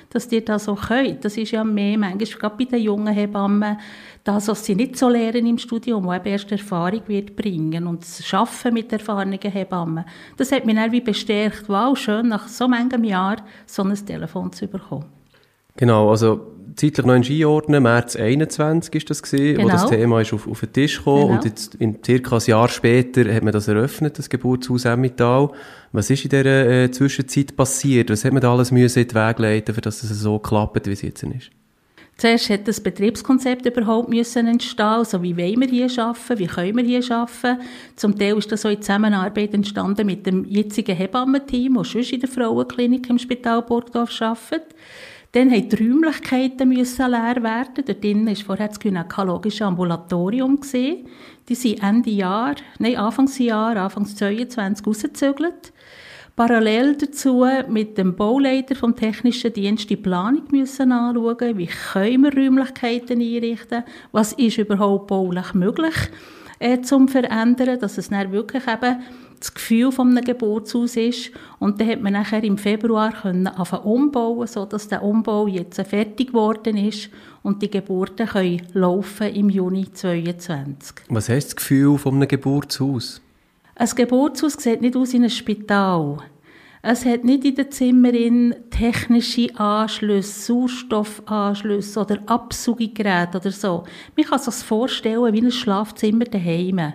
dass 0.09 0.31
ihr 0.31 0.45
das 0.45 0.63
so 0.63 0.75
könnt. 0.75 1.25
Das 1.25 1.35
ist 1.35 1.51
ja 1.51 1.65
mehr, 1.65 1.97
manchmal, 1.97 2.25
gerade 2.25 2.55
bei 2.55 2.63
den 2.63 2.81
jungen 2.81 3.13
Hebammen, 3.13 3.77
das, 4.23 4.47
was 4.47 4.65
sie 4.65 4.75
nicht 4.75 4.97
so 4.97 5.09
lernen 5.09 5.45
im 5.45 5.57
Studium, 5.57 6.05
wo 6.05 6.13
eben 6.13 6.25
erst 6.25 6.51
Erfahrung 6.51 7.01
wird 7.07 7.35
bringen 7.35 7.87
und 7.87 8.03
das 8.03 8.33
Arbeiten 8.33 8.73
mit 8.73 8.91
erfahrenen 8.93 9.39
Hebammen, 9.39 10.05
das 10.37 10.51
hat 10.51 10.65
mich 10.65 10.75
dann 10.75 10.91
wie 10.91 11.01
bestärkt, 11.01 11.67
wow, 11.67 11.97
schön, 11.97 12.29
nach 12.29 12.47
so 12.47 12.67
manchem 12.67 13.03
Jahr 13.03 13.37
so 13.65 13.83
ein 13.83 13.93
Telefon 13.93 14.51
zu 14.53 14.67
bekommen. 14.67 15.05
Genau, 15.75 16.09
also 16.09 16.53
zeitlich 16.75 17.05
noch 17.05 17.15
in 17.15 17.23
Skiordnen, 17.23 17.83
März 17.83 18.15
21 18.15 18.95
ist 18.95 19.09
das 19.09 19.23
gewesen, 19.23 19.55
genau. 19.55 19.67
wo 19.67 19.71
das 19.71 19.83
genau. 19.83 19.95
Thema 19.95 20.21
ist 20.21 20.33
auf, 20.33 20.47
auf 20.47 20.59
den 20.61 20.71
Tisch 20.71 20.97
gekommen 20.99 21.21
genau. 21.23 21.33
und 21.33 21.45
jetzt 21.45 21.75
in 21.75 21.99
circa 22.03 22.37
ein 22.37 22.43
Jahr 22.45 22.69
später 22.69 23.33
hat 23.33 23.43
man 23.43 23.51
das 23.51 23.67
eröffnet, 23.67 24.17
das 24.17 24.29
Geburtshaus 24.29 24.85
Emmittal. 24.85 25.49
Was 25.91 26.09
ist 26.09 26.23
in 26.23 26.29
dieser 26.29 26.69
äh, 26.69 26.91
Zwischenzeit 26.91 27.55
passiert? 27.55 28.09
Was 28.09 28.23
hat 28.23 28.31
man 28.31 28.41
da 28.41 28.53
alles 28.53 28.71
müssen 28.71 28.99
in 28.99 29.07
den 29.07 29.15
Weg 29.15 29.39
leiten, 29.39 29.75
für 29.75 29.81
dass 29.81 30.01
es 30.01 30.09
so 30.09 30.39
klappt, 30.39 30.87
wie 30.87 30.91
es 30.91 31.01
jetzt 31.01 31.23
ist? 31.23 31.51
Zuerst 32.23 32.49
hat 32.51 32.69
das 32.69 32.79
Betriebskonzept 32.79 33.65
überhaupt 33.65 34.07
müssen 34.07 34.47
entstehen, 34.47 34.85
also 34.85 35.21
wie 35.21 35.35
wollen 35.35 35.59
wir 35.59 35.67
hier 35.67 35.89
arbeiten, 36.01 36.39
wie 36.39 36.47
können 36.47 36.77
wir 36.77 36.83
hier 36.85 37.03
arbeiten. 37.11 37.61
Zum 37.97 38.17
Teil 38.17 38.37
ist 38.37 38.49
das 38.49 38.61
so 38.61 38.69
in 38.69 38.81
Zusammenarbeit 38.81 39.53
entstanden 39.53 40.05
mit 40.05 40.25
dem 40.25 40.45
jetzigen 40.45 40.95
Hebammenteam, 40.95 41.73
das 41.73 41.89
schon 41.89 42.03
in 42.03 42.21
der 42.21 42.29
Frauenklinik 42.29 43.09
im 43.09 43.19
Spital 43.19 43.61
Burgdorf 43.63 44.21
arbeitet. 44.21 44.73
Dann 45.33 45.49
mussten 45.49 45.67
die 45.67 45.75
Räumlichkeiten 45.75 46.69
müssen 46.69 47.11
leer 47.11 47.43
werden. 47.43 47.83
Dort 47.85 48.01
drinnen 48.01 48.27
war 48.27 48.35
vorher 48.35 48.69
das 48.69 48.79
gynäkologische 48.79 49.65
Ambulatorium. 49.65 50.61
Gewesen. 50.61 51.09
Die 51.49 51.55
sind 51.55 51.83
Ende 51.83 52.09
Jahr, 52.09 52.55
nein, 52.79 52.95
Anfangsjahr, 52.95 53.75
Anfangs 53.75 54.15
22 54.15 54.87
rausgezögert. 54.87 55.72
Parallel 56.35 56.95
dazu 56.97 57.45
mit 57.69 57.97
dem 57.99 58.15
Bauleiter 58.15 58.75
vom 58.75 58.95
technischen 58.95 59.53
Dienst 59.53 59.89
die 59.89 59.95
Planung 59.95 60.45
müssen 60.49 60.91
anschauen, 60.91 61.57
wie 61.59 61.67
können 61.67 62.23
wir 62.23 62.35
Räumlichkeiten 62.35 63.21
einrichten, 63.21 63.83
was 64.11 64.33
ist 64.33 64.57
überhaupt 64.57 65.07
baulich 65.07 65.53
möglich 65.53 65.93
äh, 66.57 66.81
zum 66.81 67.07
verändern, 67.07 67.79
dass 67.79 67.99
es 67.99 68.09
dann 68.09 68.31
wirklich 68.31 68.63
eben 68.67 69.03
das 69.39 69.53
Gefühl 69.53 69.91
von 69.91 70.09
einem 70.09 70.23
Geburtshaus 70.23 70.95
ist. 70.95 71.31
Und 71.59 71.79
dann 71.79 71.89
hat 71.89 72.01
man 72.01 72.13
nachher 72.13 72.43
im 72.43 72.57
Februar 72.57 73.11
können 73.11 73.45
anfangen 73.45 73.83
umbauen, 73.83 74.47
sodass 74.47 74.87
der 74.87 75.03
Umbau 75.03 75.45
jetzt 75.47 75.79
fertig 75.81 76.29
geworden 76.29 76.77
ist 76.77 77.09
und 77.43 77.61
die 77.61 77.69
Geburten 77.69 78.25
können 78.25 78.61
laufen 78.73 79.27
im 79.27 79.49
Juni 79.49 79.91
2022. 79.91 81.05
Was 81.09 81.29
heisst 81.29 81.49
das 81.49 81.55
Gefühl 81.57 81.97
von 81.97 82.15
einem 82.15 82.27
Geburtshaus? 82.27 83.21
Ein 83.75 83.89
Geburtshaus 83.95 84.53
sieht 84.53 84.81
nicht 84.81 84.95
aus 84.95 85.13
wie 85.13 85.17
ein 85.17 85.29
Spital. 85.31 86.17
Es 86.83 87.05
hat 87.05 87.23
nicht 87.23 87.43
in 87.45 87.55
den 87.55 87.71
Zimmern 87.71 88.53
technische 88.69 89.47
Anschlüsse, 89.55 90.47
Sauerstoffanschlüsse 90.47 92.01
oder 92.01 92.19
Absuggeräte 92.27 93.37
oder 93.37 93.51
so. 93.51 93.85
Man 94.15 94.27
kann 94.27 94.37
sich 94.37 94.45
das 94.45 94.63
vorstellen 94.63 95.33
wie 95.33 95.41
ein 95.41 95.49
Schlafzimmer 95.49 96.25
daheim. 96.25 96.79
Ein 96.79 96.93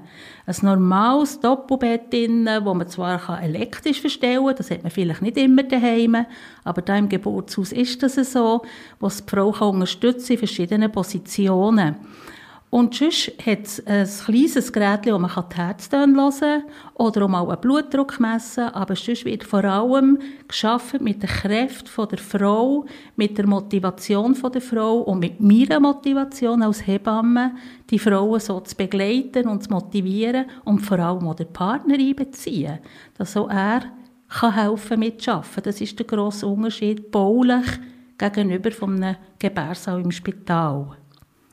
normales 0.60 1.40
Doppelbett 1.40 2.12
drinnen, 2.12 2.64
wo 2.64 2.74
man 2.74 2.86
zwar 2.86 3.42
elektrisch 3.42 4.00
verstellen 4.00 4.44
kann, 4.44 4.56
das 4.56 4.70
hat 4.70 4.82
man 4.82 4.92
vielleicht 4.92 5.22
nicht 5.22 5.38
immer 5.38 5.62
daheim, 5.62 6.26
aber 6.64 6.82
da 6.82 6.96
im 6.96 7.08
Geburtshaus 7.08 7.72
ist 7.72 8.02
das 8.02 8.14
so, 8.14 8.62
wo 9.00 9.08
die 9.08 9.22
Frau 9.26 9.70
unterstützen 9.70 10.32
in 10.32 10.38
verschiedenen 10.38 10.92
Positionen. 10.92 11.96
Und 12.70 12.94
sonst 12.94 13.32
hat 13.46 13.64
es 13.64 13.86
ein 13.86 14.06
kleines 14.06 14.72
Gerät, 14.72 15.06
wo 15.06 15.18
man 15.18 15.30
die 15.30 15.56
Herztöne 15.56 16.14
hören 16.14 16.32
kann 16.38 16.62
oder 16.94 17.24
auch 17.24 17.28
mal 17.28 17.48
einen 17.48 17.60
Blutdruck 17.62 18.20
messen 18.20 18.68
Aber 18.68 18.94
sonst 18.94 19.24
wird 19.24 19.44
vor 19.44 19.64
allem 19.64 20.18
geschaffen 20.46 21.02
mit 21.02 21.22
der 21.22 21.30
Kraft 21.30 21.90
der 21.96 22.18
Frau, 22.18 22.84
mit 23.16 23.38
der 23.38 23.46
Motivation 23.46 24.36
der 24.52 24.60
Frau 24.60 24.98
und 24.98 25.20
mit 25.20 25.40
meiner 25.40 25.80
Motivation 25.80 26.62
als 26.62 26.86
Hebamme, 26.86 27.52
die 27.88 27.98
Frauen 27.98 28.38
so 28.38 28.60
zu 28.60 28.76
begleiten 28.76 29.48
und 29.48 29.64
zu 29.64 29.70
motivieren 29.70 30.44
und 30.64 30.80
vor 30.80 30.98
allem 30.98 31.26
auch 31.26 31.36
den 31.36 31.50
Partner 31.50 31.94
einbeziehen. 31.94 32.80
Dass 33.16 33.34
auch 33.34 33.48
er 33.48 33.80
kann 34.28 34.54
helfen 34.54 35.00
mitarbeiten. 35.00 35.62
Das 35.62 35.80
ist 35.80 35.98
der 35.98 36.06
grosse 36.06 36.46
Unterschied 36.46 37.10
baulich 37.10 37.66
gegenüber 38.18 38.70
einem 38.82 39.16
Gebärsaal 39.38 40.02
im 40.02 40.10
Spital. 40.10 40.97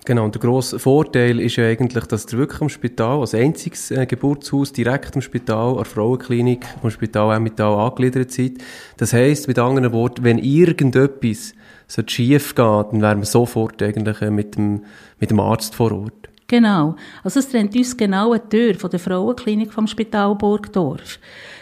Genau, 0.06 0.24
und 0.24 0.36
der 0.36 0.42
grosse 0.42 0.78
Vorteil 0.78 1.40
ist 1.40 1.56
ja 1.56 1.66
eigentlich, 1.66 2.06
dass 2.06 2.32
ihr 2.32 2.38
wirklich 2.38 2.62
am 2.62 2.70
Spital, 2.70 3.22
als 3.22 3.34
einziges 3.34 3.90
äh, 3.90 4.06
Geburtshaus 4.06 4.72
direkt 4.72 5.16
am 5.16 5.22
Spital, 5.24 5.70
an 5.70 5.78
der 5.78 5.86
Frauenklinik 5.86 6.64
vom 6.80 6.92
Spital 6.92 7.36
Emmental 7.36 7.74
angegliedert 7.74 8.32
seid. 8.32 8.54
Das 8.98 9.14
heisst, 9.14 9.48
mit 9.48 9.58
anderen 9.58 9.92
Worten, 9.94 10.24
wenn 10.24 10.38
irgendetwas 10.38 11.54
so 11.88 12.04
schief 12.06 12.54
geht, 12.54 12.66
dann 12.92 13.02
wären 13.02 13.18
wir 13.18 13.26
sofort 13.26 13.82
eigentlich 13.82 14.22
äh, 14.22 14.30
mit, 14.30 14.58
dem, 14.58 14.84
mit 15.20 15.32
dem 15.32 15.40
Arzt 15.40 15.74
vor 15.74 15.92
Ort. 15.92 16.30
Genau. 16.48 16.96
Also 17.24 17.40
es 17.40 17.50
trennt 17.50 17.75
uns 17.75 17.98
genau 17.98 18.32
eine 18.32 18.48
Tür 18.48 18.75
von 18.75 18.90
der 18.90 19.00
Frauenklinik 19.00 19.74
vom 19.74 19.88
Spital 19.88 20.36
Burgdorf. 20.36 21.20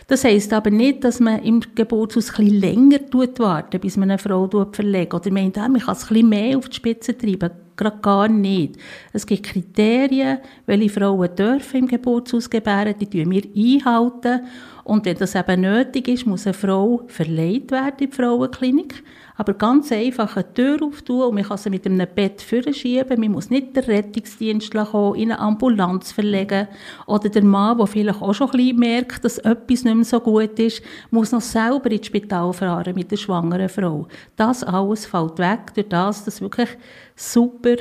Das 0.08 0.26
heisst 0.26 0.52
aber 0.52 0.70
nicht, 0.70 1.06
dass 1.06 1.22
man 1.22 1.42
im 1.44 1.62
Geburtshaus 1.76 2.32
ein 2.32 2.46
bisschen 2.46 2.60
länger 2.60 3.00
warten 3.38 3.80
bis 3.80 3.96
man 3.96 4.12
eine 4.12 4.18
Frau 4.18 4.50
verlegt. 4.72 5.14
Oder 5.14 5.32
meint, 5.32 5.56
man 5.56 5.80
kann 5.80 5.96
es 5.96 6.04
ein 6.04 6.08
bisschen 6.10 6.30
mehr 6.30 6.58
auf 6.58 6.68
die 6.68 6.76
Spitze 6.76 7.18
treiben 7.18 7.52
gerade 7.76 7.98
gar 8.02 8.28
nicht. 8.28 8.78
Es 9.12 9.26
gibt 9.26 9.44
Kriterien, 9.44 10.40
welche 10.66 10.90
Frauen 10.90 11.36
dürfen 11.36 11.82
im 11.82 11.88
Geburtshaus 11.88 12.50
gebären, 12.50 12.96
die 13.00 13.08
tun 13.08 13.32
wir 13.32 13.44
einhalten. 13.56 14.42
Und 14.84 15.06
wenn 15.06 15.18
das 15.18 15.36
eben 15.36 15.62
nötig 15.62 16.08
ist, 16.08 16.26
muss 16.26 16.46
eine 16.46 16.54
Frau 16.54 17.04
verleiht 17.08 17.72
werden 17.72 17.96
in 18.00 18.10
die 18.10 18.16
Frauenklinik. 18.16 19.04
Aber 19.36 19.54
ganz 19.54 19.92
einfach 19.92 20.36
eine 20.36 20.54
Tür 20.54 20.78
auftun 20.84 21.24
und 21.24 21.36
man 21.36 21.44
kann 21.44 21.58
sie 21.58 21.70
mit 21.70 21.86
einem 21.86 22.08
Bett 22.14 22.42
vorschieben. 22.42 23.20
Man 23.20 23.32
muss 23.32 23.50
nicht 23.50 23.76
den 23.76 23.84
Rettungsdienst 23.84 24.74
kommen, 24.74 25.16
in 25.16 25.32
eine 25.32 25.40
Ambulanz 25.40 26.12
verlegen. 26.12 26.68
Oder 27.08 27.30
der 27.30 27.44
Mann, 27.44 27.78
der 27.78 27.88
vielleicht 27.88 28.22
auch 28.22 28.34
schon 28.34 28.52
ein 28.52 28.58
bisschen 28.58 28.80
merkt, 28.80 29.26
dass 29.26 29.40
etwas 29.40 29.84
nicht 29.84 29.96
mehr 29.96 30.06
so 30.06 30.20
gut 30.20 30.60
ist, 30.60 30.84
muss 31.10 31.32
noch 31.32 31.42
selber 31.42 31.90
ins 31.92 32.08
Spital 32.08 32.54
fahren 32.54 32.94
mit 32.96 33.12
der 33.12 33.18
schwangeren 33.18 33.70
Frau. 33.70 34.08
Das 34.36 34.64
alles 34.64 35.06
fällt 35.06 35.40
weg 35.40 35.74
durch 35.74 35.90
das, 35.90 36.26
dass 36.26 36.42
wirklich 36.42 36.70
super 37.16 37.76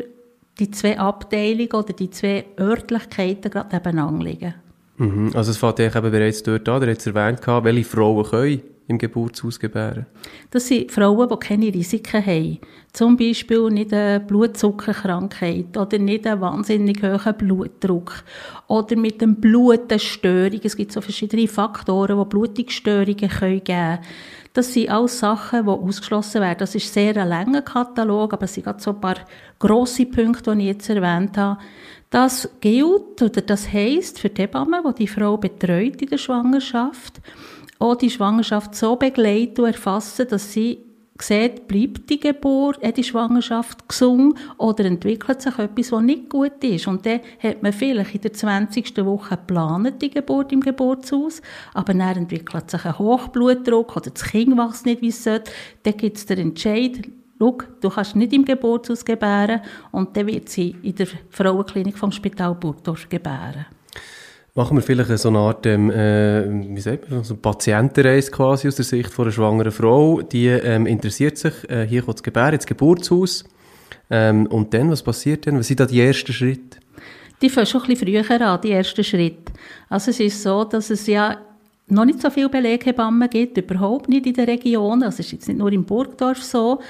die 0.59 0.71
zwei 0.71 0.99
Abteilungen 0.99 1.73
oder 1.73 1.93
die 1.93 2.11
zwei 2.11 2.45
Örtlichkeiten 2.59 3.51
gerade 3.51 3.75
nebeneinander 3.75 4.25
liegen. 4.25 4.55
Mhm. 4.97 5.33
Also 5.35 5.51
es 5.51 5.57
fängt 5.57 5.81
eben 5.81 6.11
bereits 6.11 6.43
dort 6.43 6.69
an, 6.69 6.83
ihr 6.83 6.89
habt 6.89 7.01
es 7.01 7.07
erwähnt, 7.07 7.41
welche 7.47 7.85
Frauen 7.85 8.25
können 8.25 8.63
im 8.89 8.99
Geburtshaus 8.99 9.59
gebären? 9.59 10.07
Das 10.51 10.69
sind 10.69 10.91
Frauen, 10.91 11.29
die 11.29 11.37
keine 11.37 11.75
Risiken 11.75 12.25
haben. 12.25 12.59
Zum 12.93 13.17
Beispiel 13.17 13.71
nicht 13.71 13.93
eine 13.93 14.21
Blutzuckerkrankheit 14.21 15.77
oder 15.77 15.99
nicht 15.99 16.27
einen 16.27 16.41
wahnsinnig 16.41 17.03
hohen 17.03 17.37
Blutdruck 17.39 18.25
oder 18.67 18.97
mit 18.97 19.21
dem 19.21 19.37
Blut 19.37 19.91
eine 19.91 19.99
Störung. 19.99 20.61
Es 20.63 20.77
gibt 20.77 20.93
so 20.93 21.01
verschiedene 21.01 21.49
Faktoren, 21.49 22.19
die 22.19 22.29
Blutungsstörungen 22.29 23.17
geben 23.17 23.65
können. 23.65 23.99
Das 24.53 24.75
sind 24.75 24.91
alles 24.91 25.19
Sachen, 25.19 25.65
die 25.65 25.71
ausgeschlossen 25.71 26.43
werden. 26.43 26.59
Das 26.59 26.75
ist 26.75 26.93
sehr 26.93 27.17
ein 27.17 27.29
langer 27.29 27.63
Katalog, 27.63 28.35
aber 28.35 28.45
es 28.45 28.55
sind 28.55 28.65
gerade 28.65 28.83
so 28.83 28.91
ein 28.91 29.01
paar 29.01 29.17
grosse 29.59 30.05
Punkte, 30.05 30.55
die 30.55 30.63
ich 30.63 30.67
jetzt 30.67 30.91
erwähnt 30.91 31.39
habe. 31.39 31.59
Das 32.11 32.51
gilt, 32.61 33.23
oder 33.23 33.41
das 33.41 33.73
heisst 33.73 34.19
für 34.19 34.29
die 34.29 34.43
Hebamme, 34.43 34.83
die 34.87 35.05
die 35.05 35.09
Frau 35.09 35.39
betreut 35.39 36.03
in 36.03 36.09
der 36.11 36.19
Schwangerschaft, 36.19 37.23
auch 37.83 37.97
die 37.97 38.11
Schwangerschaft 38.11 38.77
so 38.77 38.95
begleiten 38.95 39.63
und 39.63 39.67
erfassen, 39.67 40.29
dass 40.29 40.53
sie 40.53 40.79
sieht, 41.21 41.69
bleibt 41.69 42.09
die 42.11 42.19
Geburt, 42.19 42.83
äh, 42.83 42.93
die 42.93 43.05
Schwangerschaft 43.05 43.89
gesund 43.89 44.39
oder 44.57 44.85
entwickelt 44.85 45.43
sich 45.43 45.59
etwas, 45.59 45.93
was 45.93 46.03
nicht 46.03 46.31
gut 46.31 46.63
ist. 46.63 46.87
Und 46.87 47.05
dann 47.05 47.21
hat 47.43 47.63
man 47.63 47.73
vielleicht 47.73 48.15
in 48.15 48.21
der 48.23 48.33
20. 48.33 49.05
Woche 49.05 49.37
geplant, 49.37 50.01
die 50.01 50.11
Geburt 50.11 50.53
im 50.53 50.61
Geburtshaus, 50.61 51.43
aber 51.75 51.93
dann 51.93 52.17
entwickelt 52.17 52.71
sich 52.71 52.85
ein 52.85 52.99
Hochblutdruck 52.99 53.97
oder 53.97 54.11
das 54.11 54.25
Kind 54.25 54.57
wächst 54.57 54.87
nicht, 54.87 55.03
wie 55.03 55.09
es 55.09 55.23
sollte. 55.23 55.51
Dann 55.83 55.97
gibt 55.97 56.17
es 56.17 56.27
den 56.27 56.39
Entscheid, 56.39 57.03
du 57.39 57.91
kannst 57.91 58.15
nicht 58.15 58.33
im 58.33 58.45
Geburtshaus 58.45 59.05
gebären 59.05 59.63
und 59.91 60.17
dann 60.17 60.29
wird 60.29 60.49
sie 60.49 60.77
in 60.83 60.95
der 60.95 61.09
Frauenklinik 61.31 61.99
vom 61.99 62.13
Spital 62.13 62.55
Burgdorf 62.55 63.09
gebären. 63.09 63.67
Machen 64.55 64.77
wir 64.77 64.83
vielleicht 64.83 65.17
so 65.19 65.31
eine 65.31 65.39
Art, 65.39 65.65
ähm, 65.65 65.91
äh, 65.91 66.45
wie 66.77 66.81
sagt 66.83 67.11
man, 67.11 67.25
so 67.25 67.37
Patientenreise 67.37 68.31
quasi 68.31 68.69
aus 68.69 68.77
der 68.77 68.85
Sicht 68.85 69.11
von 69.11 69.25
einer 69.25 69.33
schwangeren 69.33 69.73
Frau. 69.73 70.21
Die 70.21 70.47
ähm, 70.49 70.87
interessiert 70.87 71.39
sich, 71.39 71.55
äh, 71.71 71.87
hier 71.87 72.03
kommt 72.03 72.19
das 72.19 72.23
Gebären, 72.23 72.53
ins 72.53 72.67
Geburtshaus. 72.67 73.45
Ähm, 74.11 74.47
und 74.49 74.75
dann, 74.75 74.91
was 74.91 75.03
passiert 75.03 75.47
dann? 75.47 75.59
Was 75.59 75.69
sind 75.69 75.81
da 75.81 75.87
die 75.87 76.03
ersten 76.03 76.35
Schritte? 76.35 76.77
Die 77.41 77.49
fangen 77.49 77.67
schon 77.67 77.81
ein 77.81 77.97
bisschen 77.97 78.25
früher 78.25 78.41
an, 78.43 78.61
die 78.61 78.73
ersten 78.73 79.03
Schritte. 79.03 79.53
Also 79.89 80.11
es 80.11 80.21
ist 80.21 80.43
so, 80.43 80.65
dass 80.65 80.91
es 80.91 81.07
ja 81.07 81.39
noch 81.89 82.05
nicht 82.05 82.21
so 82.21 82.29
viele 82.29 82.51
Beleghebammen 82.51 83.31
gibt, 83.31 83.57
überhaupt 83.57 84.11
nicht 84.11 84.27
in 84.27 84.35
der 84.35 84.49
Region. 84.49 85.03
Also 85.03 85.21
es 85.21 85.27
ist 85.27 85.33
jetzt 85.33 85.49
nicht 85.49 85.59
nur 85.59 85.73
im 85.73 85.85
Burgdorf 85.85 86.43
so, 86.43 86.81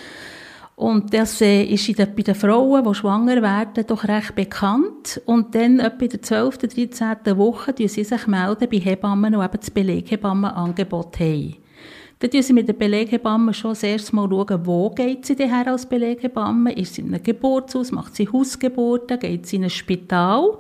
und 0.74 1.12
das 1.12 1.40
ist 1.40 1.88
in 1.88 1.94
der, 1.94 2.06
bei 2.06 2.22
den 2.22 2.34
Frauen, 2.34 2.84
die 2.84 2.94
schwanger 2.94 3.42
werden, 3.42 3.86
doch 3.86 4.04
recht 4.04 4.34
bekannt. 4.34 5.20
Und 5.26 5.54
dann 5.54 5.80
etwa 5.80 6.04
in 6.04 6.10
der 6.10 6.22
12., 6.22 6.58
13. 6.58 7.16
Woche 7.36 7.72
melden 7.72 7.88
sie 7.88 8.04
sich 8.04 8.26
melden 8.26 8.68
bei 8.70 8.78
Hebammen, 8.78 9.32
die 9.32 9.38
eben 9.38 9.58
das 9.58 9.70
Beleghebammenangebot 9.70 11.20
haben. 11.20 11.56
Dann 12.18 12.30
schauen 12.30 12.42
sie 12.42 12.52
mit 12.52 12.68
der 12.68 12.74
Beleghebamme 12.74 13.52
schon 13.52 13.72
das 13.72 13.82
erste 13.82 14.14
Mal, 14.14 14.28
schauen, 14.28 14.64
wo 14.66 14.90
geht 14.90 15.26
sie 15.26 15.34
her 15.34 15.66
als 15.66 15.86
Beleghebamme? 15.86 16.72
Ist 16.72 16.94
sie 16.94 17.02
in 17.02 17.08
einem 17.08 17.22
Geburtshaus? 17.22 17.90
Macht 17.90 18.14
sie 18.14 18.28
Hausgeburten? 18.28 19.18
Geht 19.18 19.46
sie 19.46 19.56
in 19.56 19.64
ein 19.64 19.70
Spital? 19.70 20.58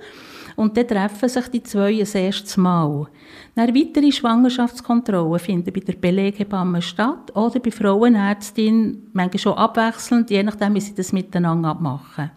Und 0.56 0.76
dann 0.76 0.88
treffen 0.88 1.28
sich 1.28 1.48
die 1.48 1.62
zwei 1.62 1.98
das 1.98 2.14
erste 2.14 2.60
Mal. 2.60 3.06
Dann 3.54 3.74
weitere 3.74 4.12
Schwangerschaftskontrollen 4.12 5.38
finden 5.38 5.72
bei 5.72 5.80
der 5.80 5.94
Beleghebamme 5.94 6.82
statt 6.82 7.34
oder 7.34 7.60
bei 7.60 7.70
Frauenärztin, 7.70 9.10
manchmal 9.12 9.38
schon 9.38 9.54
abwechselnd, 9.54 10.30
je 10.30 10.42
nachdem, 10.42 10.74
wie 10.74 10.80
sie 10.80 10.94
das 10.94 11.12
miteinander 11.12 11.70
abmachen. 11.70 12.30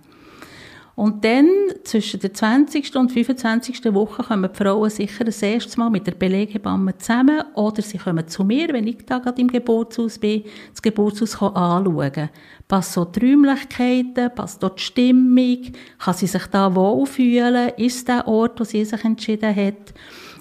Und 0.95 1.25
dann, 1.25 1.49
zwischen 1.83 2.21
der 2.21 2.33
20. 2.33 2.95
und 2.95 3.11
25. 3.11 3.93
Woche, 3.93 4.23
kommen 4.23 4.49
die 4.49 4.57
Frauen 4.57 4.89
sicher 4.89 5.25
das 5.25 5.41
erste 5.41 5.77
Mal 5.77 5.89
mit 5.89 6.07
der 6.07 6.13
Beleghebamme 6.13 6.97
zusammen 6.97 7.43
oder 7.53 7.81
sie 7.81 7.97
kommen 7.97 8.25
zu 8.29 8.45
mir, 8.45 8.69
wenn 8.69 8.87
ich 8.87 9.05
da 9.05 9.19
gerade 9.19 9.41
im 9.41 9.49
Geburtshaus 9.49 10.17
bin, 10.17 10.43
das 10.71 10.81
Geburtshaus 10.81 11.35
anschauen. 11.41 12.29
Passt 12.69 12.95
dort 12.95 13.17
die 13.17 13.31
Räumlichkeiten, 13.31 14.33
passt 14.33 14.63
dort 14.63 14.79
die 14.79 14.83
Stimmung, 14.83 15.73
kann 15.99 16.13
sie 16.13 16.27
sich 16.27 16.45
da 16.47 16.73
wohlfühlen, 16.73 17.73
ist 17.75 18.07
der 18.07 18.25
Ort, 18.25 18.57
wo 18.61 18.63
sie 18.63 18.85
sich 18.85 19.03
entschieden 19.03 19.53
hat. 19.53 19.93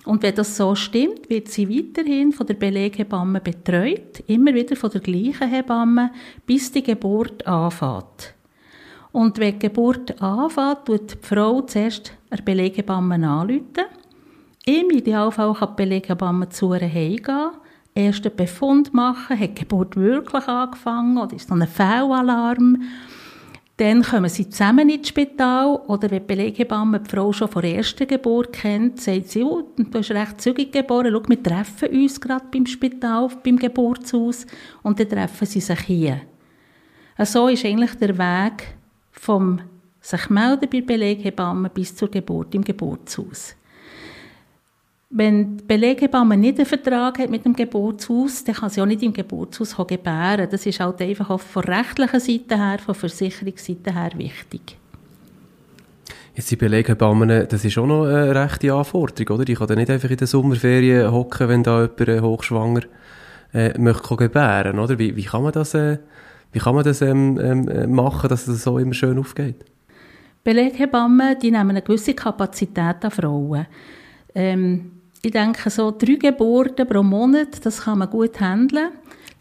Und 0.04 0.22
wenn 0.22 0.36
das 0.36 0.56
so 0.56 0.76
stimmt, 0.76 1.28
wird 1.30 1.48
sie 1.48 1.68
weiterhin 1.68 2.30
von 2.30 2.46
der 2.46 2.54
Beleghebamme 2.54 3.40
betreut, 3.40 4.22
immer 4.28 4.54
wieder 4.54 4.76
von 4.76 4.90
der 4.90 5.00
gleichen 5.00 5.48
Hebamme, 5.48 6.12
bis 6.46 6.70
die 6.70 6.82
Geburt 6.82 7.44
anfängt. 7.44 8.34
Und 9.14 9.38
wenn 9.38 9.52
die 9.52 9.68
Geburt 9.68 10.20
anfängt, 10.20 10.86
tut 10.86 11.12
die 11.12 11.16
Frau 11.22 11.60
zuerst 11.60 12.12
eine 12.30 12.42
Beleghebamme 12.42 13.14
anrufen. 13.14 13.84
Im 14.66 14.90
Idealfall 14.90 15.54
kann 15.54 15.68
die 15.68 15.82
Beleghebamme 15.82 16.48
zu 16.48 16.74
ihr 16.74 16.80
heimgehen, 16.80 17.50
ersten 17.94 18.34
Befund 18.34 18.92
machen, 18.92 19.38
hat 19.38 19.50
die 19.50 19.60
Geburt 19.60 19.94
wirklich 19.94 20.48
angefangen 20.48 21.16
oder 21.16 21.36
ist 21.36 21.48
noch 21.48 21.60
ein 21.60 21.68
Fehlalarm. 21.68 22.82
Dann 23.76 24.02
kommen 24.02 24.28
sie 24.28 24.48
zusammen 24.50 24.88
ins 24.88 25.10
Spital 25.10 25.76
oder 25.86 26.10
wenn 26.10 26.18
die 26.18 26.26
Beleghebamme 26.34 26.98
die 26.98 27.10
Frau 27.10 27.32
schon 27.32 27.46
vor 27.46 27.62
der 27.62 27.76
ersten 27.76 28.08
Geburt 28.08 28.52
kennt, 28.52 29.00
sagt 29.00 29.28
sie, 29.28 29.44
oh, 29.44 29.62
du 29.76 29.84
bist 29.84 30.10
recht 30.10 30.40
zügig 30.40 30.72
geboren, 30.72 31.12
schau, 31.12 31.22
wir 31.28 31.40
treffen 31.40 31.88
uns 31.90 32.20
gerade 32.20 32.46
beim 32.50 32.66
Spital, 32.66 33.28
beim 33.44 33.58
Geburtshaus 33.58 34.44
und 34.82 34.98
dann 34.98 35.08
treffen 35.08 35.46
sie 35.46 35.60
sich 35.60 35.80
hier. 35.82 36.22
So 37.16 37.46
ist 37.46 37.64
eigentlich 37.64 37.94
der 37.94 38.18
Weg 38.18 38.74
vom 39.14 39.60
sich 40.00 40.28
melden 40.28 40.68
bei 40.70 40.80
der 40.80 40.86
Beleghebamme 40.86 41.70
bis 41.70 41.96
zur 41.96 42.10
Geburt 42.10 42.54
im 42.54 42.62
Geburtshaus. 42.62 43.56
Wenn 45.08 45.56
die 45.56 45.64
Beleghebamme 45.64 46.36
nicht 46.36 46.58
einen 46.58 46.66
Vertrag 46.66 47.18
hat 47.18 47.30
mit 47.30 47.44
dem 47.44 47.54
Geburtshaus, 47.54 48.44
dann 48.44 48.56
kann 48.56 48.68
sie 48.68 48.82
auch 48.82 48.86
nicht 48.86 49.02
im 49.02 49.12
Geburtshaus 49.12 49.76
gebären. 49.86 50.48
Das 50.50 50.66
ist 50.66 50.80
halt 50.80 51.00
einfach 51.00 51.30
auch 51.30 51.40
von 51.40 51.64
rechtlicher 51.64 52.20
Seite 52.20 52.58
her, 52.58 52.78
von 52.84 52.94
Versicherungsseite 52.94 53.94
her 53.94 54.10
wichtig. 54.16 54.76
Jetzt 56.34 56.50
die 56.50 56.56
Beleghebammen, 56.56 57.46
das 57.48 57.64
ist 57.64 57.78
auch 57.78 57.86
noch 57.86 58.06
eine 58.06 58.34
rechte 58.34 58.74
Anforderung, 58.74 59.36
oder? 59.36 59.44
Die 59.44 59.54
kann 59.54 59.68
dann 59.68 59.78
nicht 59.78 59.90
einfach 59.90 60.10
in 60.10 60.16
den 60.16 60.26
Sommerferien 60.26 61.12
hocken, 61.12 61.48
wenn 61.48 61.62
da 61.62 61.82
jemand 61.82 62.08
äh, 62.08 62.20
hochschwanger 62.20 62.82
äh, 63.52 63.78
möchte 63.78 64.16
gebären, 64.16 64.80
oder? 64.80 64.98
Wie, 64.98 65.14
wie 65.14 65.22
kann 65.22 65.44
man 65.44 65.52
das, 65.52 65.74
äh, 65.74 65.98
wie 66.54 66.60
kann 66.60 66.76
man 66.76 66.84
das 66.84 67.02
ähm, 67.02 67.36
ähm, 67.42 67.94
machen, 67.94 68.28
dass 68.28 68.46
das 68.46 68.62
so 68.62 68.78
immer 68.78 68.94
schön 68.94 69.18
aufgeht? 69.18 69.56
Beleghebammen, 70.44 71.36
die 71.40 71.50
nehmen 71.50 71.70
eine 71.70 71.82
gewisse 71.82 72.14
Kapazität 72.14 73.04
an 73.04 73.10
Frauen. 73.10 73.66
Ähm, 74.32 74.92
ich 75.20 75.32
denke, 75.32 75.68
so 75.68 75.90
drei 75.90 76.14
Geburten 76.14 76.86
pro 76.86 77.02
Monat, 77.02 77.64
das 77.66 77.82
kann 77.82 77.98
man 77.98 78.08
gut 78.08 78.40
handeln. 78.40 78.90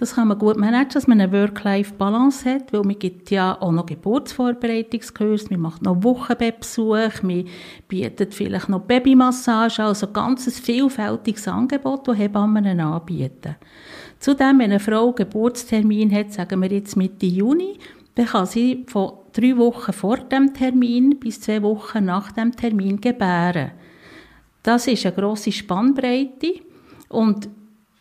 Das 0.03 0.15
kann 0.15 0.27
man 0.27 0.38
gut 0.38 0.57
managen, 0.57 0.89
dass 0.95 1.07
man 1.07 1.22
eine 1.22 1.31
Work-Life-Balance 1.31 2.55
hat, 2.55 2.74
weil 2.74 2.81
man 2.81 3.00
gibt 3.00 3.31
ja 3.31 3.55
auch 3.62 3.72
noch 3.72 3.86
Geburtsvorbereitungskurse, 3.86 5.48
man 5.51 5.62
macht 5.62 5.81
noch 5.81 6.03
Wochenbettbesuche, 6.03 7.25
man 7.25 7.45
bietet 7.88 8.33
vielleicht 8.33 8.67
noch 8.67 8.81
Babymassage, 8.81 9.81
also 9.81 10.12
ganz 10.12 10.45
ein 10.45 10.51
vielfältiges 10.51 11.48
Angebot, 11.48 12.05
das 12.05 12.17
Hebammen 12.17 12.81
anbieten. 12.81 13.55
Zudem, 14.19 14.60
wenn 14.60 14.72
eine 14.72 14.81
Frau 14.81 15.05
einen 15.05 15.15
Geburtstermin 15.15 16.13
hat, 16.13 16.33
sagen 16.33 16.62
wir 16.62 16.69
jetzt 16.69 16.98
Mitte 16.98 17.25
Juni, 17.25 17.79
dann 18.15 18.25
kann 18.25 18.45
sie 18.45 18.83
von 18.89 19.13
drei 19.31 19.55
Wochen 19.55 19.93
vor 19.93 20.17
dem 20.17 20.53
Termin 20.53 21.17
bis 21.17 21.39
zwei 21.39 21.63
Wochen 21.63 22.03
nach 22.03 22.33
dem 22.33 22.53
Termin 22.53 23.00
gebären. 23.00 23.72
Das 24.63 24.86
ist 24.86 25.05
eine 25.05 25.15
grosse 25.15 25.53
Spannbreite 25.53 26.55
und 27.07 27.48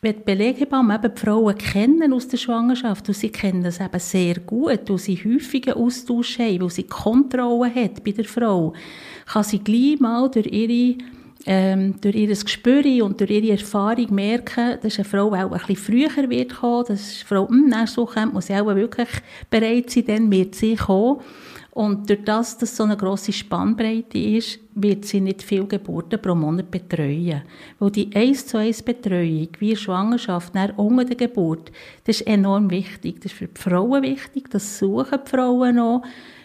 wenn 0.05 0.17
die 0.17 0.23
Beleghebamme 0.25 0.97
eben 0.97 1.15
die 1.15 1.21
Frauen 1.21 1.57
kennen 1.57 2.13
aus 2.13 2.27
der 2.27 2.37
Schwangerschaft, 2.37 3.07
und 3.07 3.15
sie 3.15 3.31
kennen 3.31 3.63
das 3.63 3.79
eben 3.79 4.01
sehr 4.01 4.35
gut, 4.41 4.91
weil 4.91 4.99
sie 4.99 5.17
häufigen 5.17 5.75
Austausch 5.75 6.41
haben, 6.41 6.61
weil 6.61 6.71
sie 6.71 6.83
Kontrolle 6.83 7.73
hat 7.73 8.03
bei 8.03 8.11
der 8.11 8.25
Frau, 8.25 8.73
kann 9.27 9.45
sie 9.45 9.61
gleich 9.61 10.01
mal 10.01 10.29
durch 10.29 10.47
ihre 10.47 10.97
ähm, 11.45 12.01
durch 12.01 12.15
ihr 12.15 12.29
Gespür 12.29 13.05
und 13.05 13.21
durch 13.21 13.31
ihre 13.31 13.53
Erfahrung 13.53 14.15
merken, 14.15 14.79
dass 14.81 14.97
eine 14.97 15.05
Frau 15.05 15.29
auch 15.29 15.35
ein 15.35 15.51
bisschen 15.51 15.77
früher 15.77 16.31
wird 16.31 16.55
kommen, 16.55 16.85
dass 16.87 17.17
eine 17.19 17.27
Frau, 17.27 17.49
hm, 17.49 17.67
nächste 17.69 18.01
Woche 18.01 18.27
muss 18.27 18.47
sie 18.47 18.55
auch 18.55 18.75
wirklich 18.75 19.09
bereit 19.51 19.91
sein, 19.91 20.05
dann 20.07 20.31
wird 20.31 20.55
sie 20.55 20.77
kommen. 20.77 21.21
Und 21.75 22.11
durch 22.11 22.23
das, 22.25 22.59
dass 22.59 22.77
so 22.77 22.85
eine 22.85 22.99
grosse 22.99 23.33
Spannbreite 23.33 24.19
ist, 24.19 24.61
wird 24.75 25.07
sie 25.07 25.23
nicht 25.23 25.43
viele 25.43 25.67
Geburten 25.67 26.21
pro 26.21 26.35
Monat 26.35 26.71
betreuen. 26.71 27.43
Weil 27.79 27.91
die 27.91 28.15
1 28.15 28.47
zu 28.47 28.59
1 28.59 28.83
Betreuung, 28.83 29.49
wie 29.59 29.75
Schwangerschaft, 29.75 30.55
nach 30.55 30.77
unter 30.77 31.07
der 31.07 31.17
Geburt, 31.17 31.73
das 32.05 32.21
ist 32.21 32.27
enorm 32.27 32.71
wichtig. 32.71 33.23
Das 33.23 33.33
ist 33.33 33.39
für 33.39 33.49
die 33.49 33.59
Frauen 33.61 34.03
wichtig, 34.03 34.51
das 34.51 34.79
suchen 34.79 35.19
die 35.25 35.31
Frauen 35.31 35.79
auch, 35.79 36.03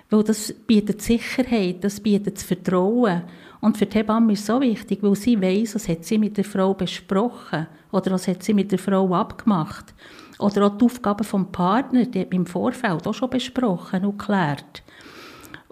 weil 0.09 0.23
das 0.23 0.53
bietet 0.53 1.01
Sicherheit, 1.01 1.83
das 1.83 1.99
bietet 1.99 2.37
das 2.37 2.43
Vertrauen. 2.43 3.23
Und 3.59 3.77
für 3.77 3.85
die 3.85 3.97
Hebamme 3.97 4.31
ist 4.31 4.41
es 4.41 4.45
so 4.45 4.61
wichtig, 4.61 4.99
weil 5.01 5.15
sie 5.15 5.41
weiss, 5.41 5.75
was 5.75 5.89
hat 5.89 6.05
sie 6.05 6.19
mit 6.19 6.37
der 6.37 6.45
Frau 6.45 6.73
besprochen 6.73 7.67
oder 7.91 8.11
was 8.11 8.29
hat 8.29 8.43
sie 8.43 8.53
mit 8.53 8.71
der 8.71 8.79
Frau 8.79 9.13
abgemacht. 9.13 9.93
Oder 10.39 10.67
auch 10.67 10.77
die 10.77 10.85
Aufgaben 10.85 11.25
vom 11.25 11.51
Partner, 11.51 12.05
die 12.05 12.21
hat 12.21 12.31
man 12.31 12.41
im 12.41 12.45
Vorfeld 12.45 13.05
auch 13.05 13.13
schon 13.13 13.29
besprochen 13.29 14.05
und 14.05 14.17
geklärt. 14.17 14.83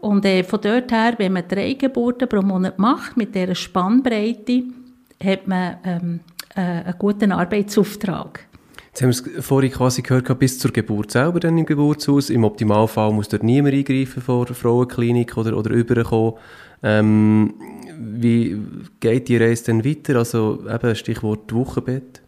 Und 0.06 0.24
äh, 0.24 0.44
von 0.44 0.62
dort 0.62 0.92
her, 0.92 1.16
wenn 1.18 1.34
man 1.34 1.48
drei 1.48 1.74
Geburten 1.74 2.30
pro 2.30 2.44
Monat 2.44 2.78
macht, 2.78 3.18
mit 3.18 3.34
dieser 3.34 3.56
Spannbreite, 3.56 4.62
hat 5.24 5.48
man 5.48 5.78
ähm, 5.84 6.20
äh, 6.56 6.62
einen 6.62 6.94
guten 7.00 7.32
Arbeitsauftrag. 7.32 8.46
Jetzt 8.90 9.02
haben 9.02 9.10
wir 9.10 9.40
es 9.40 9.46
vorhin 9.48 9.72
quasi 9.72 10.04
gehört, 10.04 10.38
bis 10.38 10.60
zur 10.60 10.72
Geburt 10.72 11.10
selber 11.10 11.40
dann 11.40 11.58
im 11.58 11.66
Geburtshaus. 11.66 12.30
Im 12.30 12.44
Optimalfall 12.44 13.14
muss 13.14 13.30
dort 13.30 13.42
niemand 13.42 13.74
eingreifen 13.74 14.22
vor 14.22 14.46
der 14.46 14.56
Frauenklinik 14.56 15.38
oder, 15.38 15.58
oder 15.58 15.72
überkommen. 15.72 16.36
Ähm, 16.84 17.56
wie 17.98 18.62
geht 19.00 19.28
die 19.28 19.38
Reise 19.38 19.66
dann 19.66 19.84
weiter? 19.84 20.18
Also 20.18 20.60
eben 20.72 20.96
Stichwort 20.96 21.52
Wochenbett. 21.52 22.22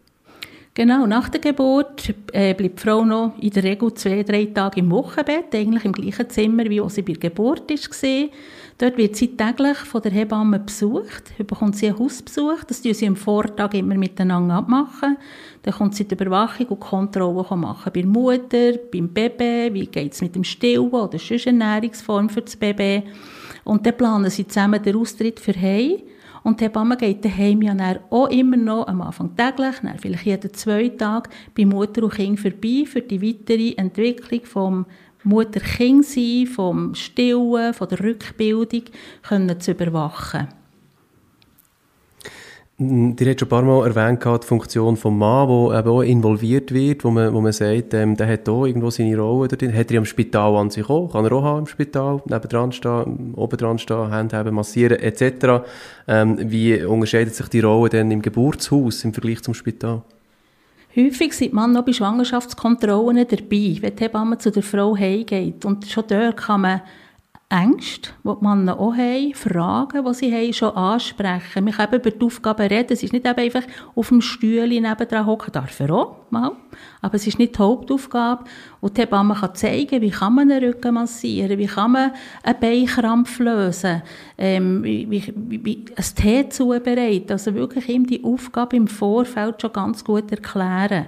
Genau, 0.78 1.08
nach 1.08 1.28
der 1.30 1.42
Geburt 1.42 2.14
äh, 2.32 2.54
bleibt 2.54 2.78
die 2.78 2.84
Frau 2.84 3.04
noch 3.04 3.34
in 3.40 3.50
der 3.50 3.64
Regel 3.64 3.92
zwei, 3.96 4.22
drei 4.22 4.46
Tage 4.46 4.82
im 4.82 4.92
Wochenbett, 4.92 5.56
eigentlich 5.56 5.86
im 5.86 5.92
gleichen 5.92 6.30
Zimmer, 6.30 6.66
wie 6.66 6.88
sie 6.88 7.02
bei 7.02 7.14
der 7.14 7.32
Geburt 7.32 7.68
war. 7.68 8.30
Dort 8.78 8.98
wird 9.00 9.16
sie 9.16 9.36
täglich 9.36 9.78
von 9.78 10.04
der 10.04 10.12
Hebamme 10.12 10.60
besucht, 10.60 11.36
bekommt 11.48 11.78
sie 11.78 11.88
einen 11.88 11.98
Hausbesuch, 11.98 12.64
das 12.64 12.84
tun 12.84 12.94
sie 12.94 13.08
am 13.08 13.16
Vortag 13.16 13.74
immer 13.74 13.96
miteinander 13.96 14.54
abmachen. 14.54 15.18
Dann 15.64 15.74
kommt 15.74 15.96
sie 15.96 16.08
die 16.08 16.14
Überwachung 16.14 16.68
und 16.68 16.80
Kontrolle 16.80 17.58
machen 17.58 17.92
bei 17.92 18.02
der 18.02 18.06
Mutter, 18.06 18.74
beim 18.94 19.08
Baby, 19.08 19.74
wie 19.74 19.88
geht 19.88 20.14
es 20.14 20.22
mit 20.22 20.36
dem 20.36 20.44
Stillen 20.44 20.92
oder 20.92 21.18
sonst 21.18 21.48
Ernährungsform 21.48 22.30
für 22.30 22.42
das 22.42 22.56
Baby. 22.56 23.02
Und 23.64 23.84
dann 23.84 23.98
planen 23.98 24.30
sie 24.30 24.48
zusammen 24.48 24.84
den 24.84 24.96
Austritt 24.96 25.40
für 25.40 25.60
Heim 25.60 26.04
und 26.48 26.62
die 26.62 26.64
Hebamme 26.64 26.96
geht 26.96 27.26
daheim 27.26 27.62
ja 27.62 27.76
auch 28.10 28.30
immer 28.30 28.56
noch 28.56 28.88
am 28.88 29.02
Anfang 29.02 29.36
täglich, 29.36 29.76
dann 29.82 30.00
vielleicht 30.00 30.26
jeden 30.26 30.54
zwei 30.54 30.88
Tage 30.88 31.30
bei 31.54 31.66
Mutter 31.66 32.04
und 32.04 32.14
Kind 32.14 32.40
vorbei 32.40 32.86
für 32.86 33.02
die 33.02 33.22
weitere 33.22 33.74
Entwicklung 33.74 34.46
vom 34.46 34.86
Mutter-Kind-Sein, 35.26 36.48
vom 36.48 36.96
Stillen, 36.96 37.74
von 37.74 37.90
der 37.90 38.00
Rückbildung 38.00 38.84
können 39.28 39.60
zu 39.60 39.72
überwachen. 39.72 40.48
Ihr 42.80 42.86
habt 42.86 43.40
schon 43.40 43.48
ein 43.48 43.50
paar 43.50 43.64
Mal 43.64 43.88
erwähnt, 43.88 44.24
die 44.24 44.46
Funktion 44.46 44.94
des 44.94 45.04
Mann, 45.04 45.48
der 45.48 45.80
eben 45.80 45.90
auch 45.90 46.02
involviert 46.04 46.72
wird, 46.72 47.04
wo 47.04 47.10
man, 47.10 47.34
wo 47.34 47.42
man 47.42 47.52
sagt, 47.52 47.96
ähm, 47.96 48.16
der 48.16 48.28
hat 48.28 48.48
auch 48.48 48.68
irgendwo 48.68 48.92
seine 48.92 49.18
Rolle 49.18 49.48
drin. 49.48 49.76
Hat 49.76 49.90
er 49.90 49.98
am 49.98 50.06
Spital 50.06 50.56
an 50.56 50.70
sich 50.70 50.88
auch? 50.88 51.12
Kann 51.12 51.26
er 51.26 51.32
auch 51.32 51.42
haben 51.42 51.60
im 51.62 51.66
Spital? 51.66 52.22
Nebendran 52.26 52.72
stehen, 52.72 53.34
oben 53.36 53.58
dran 53.58 53.80
stehen, 53.80 54.14
Hände 54.14 54.38
haben, 54.38 54.54
massieren, 54.54 55.00
etc. 55.00 55.66
Ähm, 56.08 56.38
wie 56.52 56.84
unterscheidet 56.84 57.34
sich 57.34 57.48
die 57.48 57.62
Rolle 57.62 57.90
denn 57.90 58.12
im 58.12 58.22
Geburtshaus 58.22 59.04
im 59.04 59.12
Vergleich 59.12 59.42
zum 59.42 59.56
Spital? 59.56 60.04
Häufig 60.96 61.34
sind 61.34 61.54
Mann 61.54 61.72
noch 61.72 61.84
bei 61.84 61.94
Schwangerschaftskontrollen 61.94 63.28
dabei, 63.28 63.78
wenn 63.82 63.96
die 63.96 64.04
Hebamme 64.04 64.38
zu 64.38 64.52
der 64.52 64.62
Frau 64.62 64.96
heimgeht. 64.96 65.66
Und 65.66 65.88
schon 65.88 66.04
dort 66.08 66.38
kann 66.38 66.62
man 66.62 66.82
Ängste, 67.50 68.10
die 68.26 68.30
die 68.30 68.46
Männer 68.46 68.78
auch 68.78 68.94
haben, 68.94 69.34
Fragen, 69.34 70.06
die 70.06 70.14
sie 70.14 70.34
haben, 70.34 70.54
schon 70.54 70.76
ansprechen. 70.76 71.66
Wir 71.66 71.72
können 71.72 71.94
über 71.94 72.12
die 72.12 72.26
Aufgaben 72.26 72.68
reden. 72.68 72.92
Es 72.92 73.04
ist 73.04 73.14
nicht 73.14 73.26
einfach 73.26 73.64
auf 73.96 74.10
dem 74.10 74.20
Stühle 74.20 74.68
nebendran 74.68 75.26
hocken, 75.26 75.54
darf 75.54 75.80
er 75.80 75.90
auch 75.92 76.18
mal. 76.30 76.52
Aber 77.02 77.16
es 77.16 77.26
ist 77.26 77.40
nicht 77.40 77.56
die 77.56 77.60
Hauptaufgabe. 77.60 78.44
Und 78.82 78.98
die 78.98 79.02
Hebamme 79.02 79.34
kann 79.34 79.56
zeigen, 79.56 80.02
wie 80.02 80.10
kann 80.10 80.36
man 80.36 80.52
einen 80.52 80.62
Rücken 80.62 80.96
massieren, 80.96 81.58
wie 81.58 81.68
kann 81.68 81.92
man 81.94 82.12
einen 82.44 82.60
Beinkrampf 82.60 83.40
lösen, 83.40 84.02
ähm, 84.38 84.84
wie, 84.84 85.10
wie, 85.10 85.34
wie 85.64 85.86
ein 85.96 86.16
Tee 86.16 86.50
zubereiten. 86.50 87.32
Also 87.32 87.54
wirklich 87.56 87.88
ihm 87.88 88.06
die 88.06 88.26
Aufgabe 88.26 88.76
im 88.76 88.88
Vorfeld 88.88 89.62
schon 89.62 89.72
ganz 89.72 90.04
gut 90.04 90.30
erklären. 90.32 91.06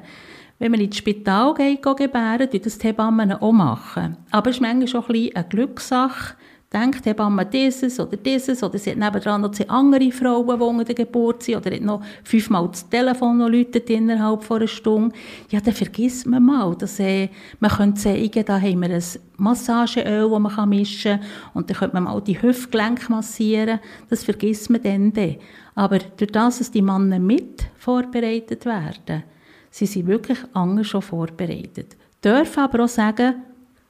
Wenn 0.60 0.72
man 0.72 0.82
ins 0.82 0.98
Spital 0.98 1.54
geht, 1.54 1.82
geht 1.82 1.98
gebären, 1.98 2.50
tun 2.50 2.60
das 2.62 2.78
die 2.78 2.88
Hebammen 2.88 3.32
auch 3.32 3.52
machen. 3.54 4.18
Aber 4.30 4.50
es 4.50 4.58
ist 4.58 4.62
manchmal 4.62 4.88
schon 4.88 5.02
ein 5.04 5.08
bisschen 5.08 5.36
eine 5.38 5.48
Glückssache, 5.48 6.36
denkt, 6.72 7.06
Hebamme 7.06 7.46
dieses 7.46 7.98
oder 8.00 8.18
dieses, 8.18 8.62
oder 8.62 8.78
sie 8.78 8.92
hat 8.92 8.98
nebenan 8.98 9.42
noch 9.42 9.52
zwei 9.52 9.70
andere 9.70 10.12
Frauen, 10.12 10.60
die 10.60 10.64
unter 10.64 10.84
der 10.84 10.96
Geburt 10.96 11.44
sind, 11.44 11.56
oder 11.56 11.74
hat 11.74 11.82
noch 11.82 12.04
fünfmal 12.24 12.68
das 12.68 12.88
Telefon 12.90 13.38
noch 13.38 13.48
läutet 13.48 13.90
innerhalb 13.90 14.44
von 14.44 14.58
einer 14.58 14.68
Stunde, 14.68 15.16
ja, 15.50 15.62
dann 15.62 15.74
vergisst 15.74 16.28
man 16.28 16.46
mal, 16.46 16.76
dass 16.76 17.00
äh, 17.00 17.30
man 17.60 17.72
könnte 17.72 18.02
zeigen, 18.02 18.46
da 18.46 18.60
haben 18.60 18.82
wir 18.82 18.90
ein 18.90 19.04
Massageöl, 19.38 20.30
das 20.30 20.40
man 20.40 20.70
mischen 20.70 21.20
kann, 21.20 21.28
und 21.54 21.70
dann 21.70 21.78
könnte 21.78 21.96
man 21.96 22.04
mal 22.04 22.22
die 22.22 22.40
Hüftgelenke 22.40 23.10
massieren, 23.10 23.80
das 24.10 24.26
vergisst 24.26 24.70
man 24.70 24.84
dann. 24.84 25.14
dann. 25.14 25.38
Aber 25.74 26.00
durch 26.00 26.32
das, 26.32 26.58
dass 26.58 26.70
die 26.72 26.82
Männer 26.82 27.18
mit 27.18 27.64
vorbereitet 27.78 28.66
werden, 28.66 29.24
sie 29.72 29.86
sind 29.86 30.08
wirklich 30.08 30.40
anders 30.54 30.88
schon 30.88 31.02
vorbereitet. 31.02 31.96
Dürfen 32.24 32.64
aber 32.64 32.84
auch 32.84 32.90
sagen, 32.90 33.36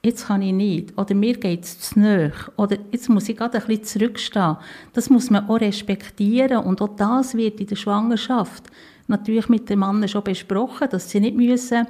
jetzt 0.02 0.26
kann 0.26 0.42
ich 0.42 0.52
nicht, 0.52 0.96
oder 0.96 1.14
mir 1.14 1.36
geht 1.36 1.64
es 1.64 1.80
zu 1.80 1.98
nahe, 1.98 2.32
oder 2.56 2.76
jetzt 2.90 3.08
muss 3.08 3.28
ich 3.28 3.36
gerade 3.36 3.58
ein 3.58 3.66
bisschen 3.66 3.84
zurückstehen. 3.84 4.56
Das 4.92 5.10
muss 5.10 5.30
man 5.30 5.48
auch 5.48 5.60
respektieren 5.60 6.64
und 6.64 6.80
auch 6.80 6.96
das 6.96 7.34
wird 7.34 7.60
in 7.60 7.66
der 7.66 7.76
Schwangerschaft 7.76 8.64
natürlich 9.08 9.48
mit 9.48 9.68
den 9.68 9.80
Männern 9.80 10.08
schon 10.08 10.22
besprochen, 10.24 10.88
dass 10.90 11.10
sie 11.10 11.20
nicht 11.20 11.36
müssen 11.36 11.86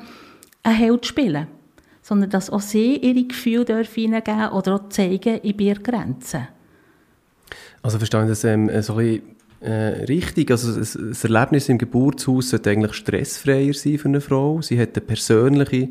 einen 0.63 0.77
Held 0.77 1.07
spielen 1.07 1.47
sondern 2.03 2.31
dass 2.31 2.51
auch 2.51 2.61
sie 2.61 2.97
ihre 2.97 3.25
Gefühle 3.25 3.65
dürfen 3.65 4.03
hineingeben 4.03 4.49
oder 4.49 4.75
auch 4.75 4.89
zeigen 4.89 5.39
in 5.39 5.59
ihren 5.59 5.83
Grenzen. 5.83 6.49
Also 7.83 7.99
verstehe 7.99 8.23
ich 8.23 8.29
das 8.29 8.45
ähm, 8.45 8.69
so 8.83 8.95
ein 8.95 8.99
bisschen 8.99 9.23
äh, 9.61 10.05
richtig. 10.05 10.51
Also 10.51 10.79
das, 10.79 11.25
Erlebnis 11.25 11.69
im 11.69 11.79
Geburtshaus 11.79 12.51
sollte 12.51 12.71
eigentlich 12.71 12.95
stressfreier 12.95 13.75
sein 13.75 13.99
für 13.99 14.09
eine 14.09 14.21
Frau. 14.21 14.63
Sie 14.63 14.81
hat 14.81 14.97
eine 14.97 15.07
persönliche 15.07 15.89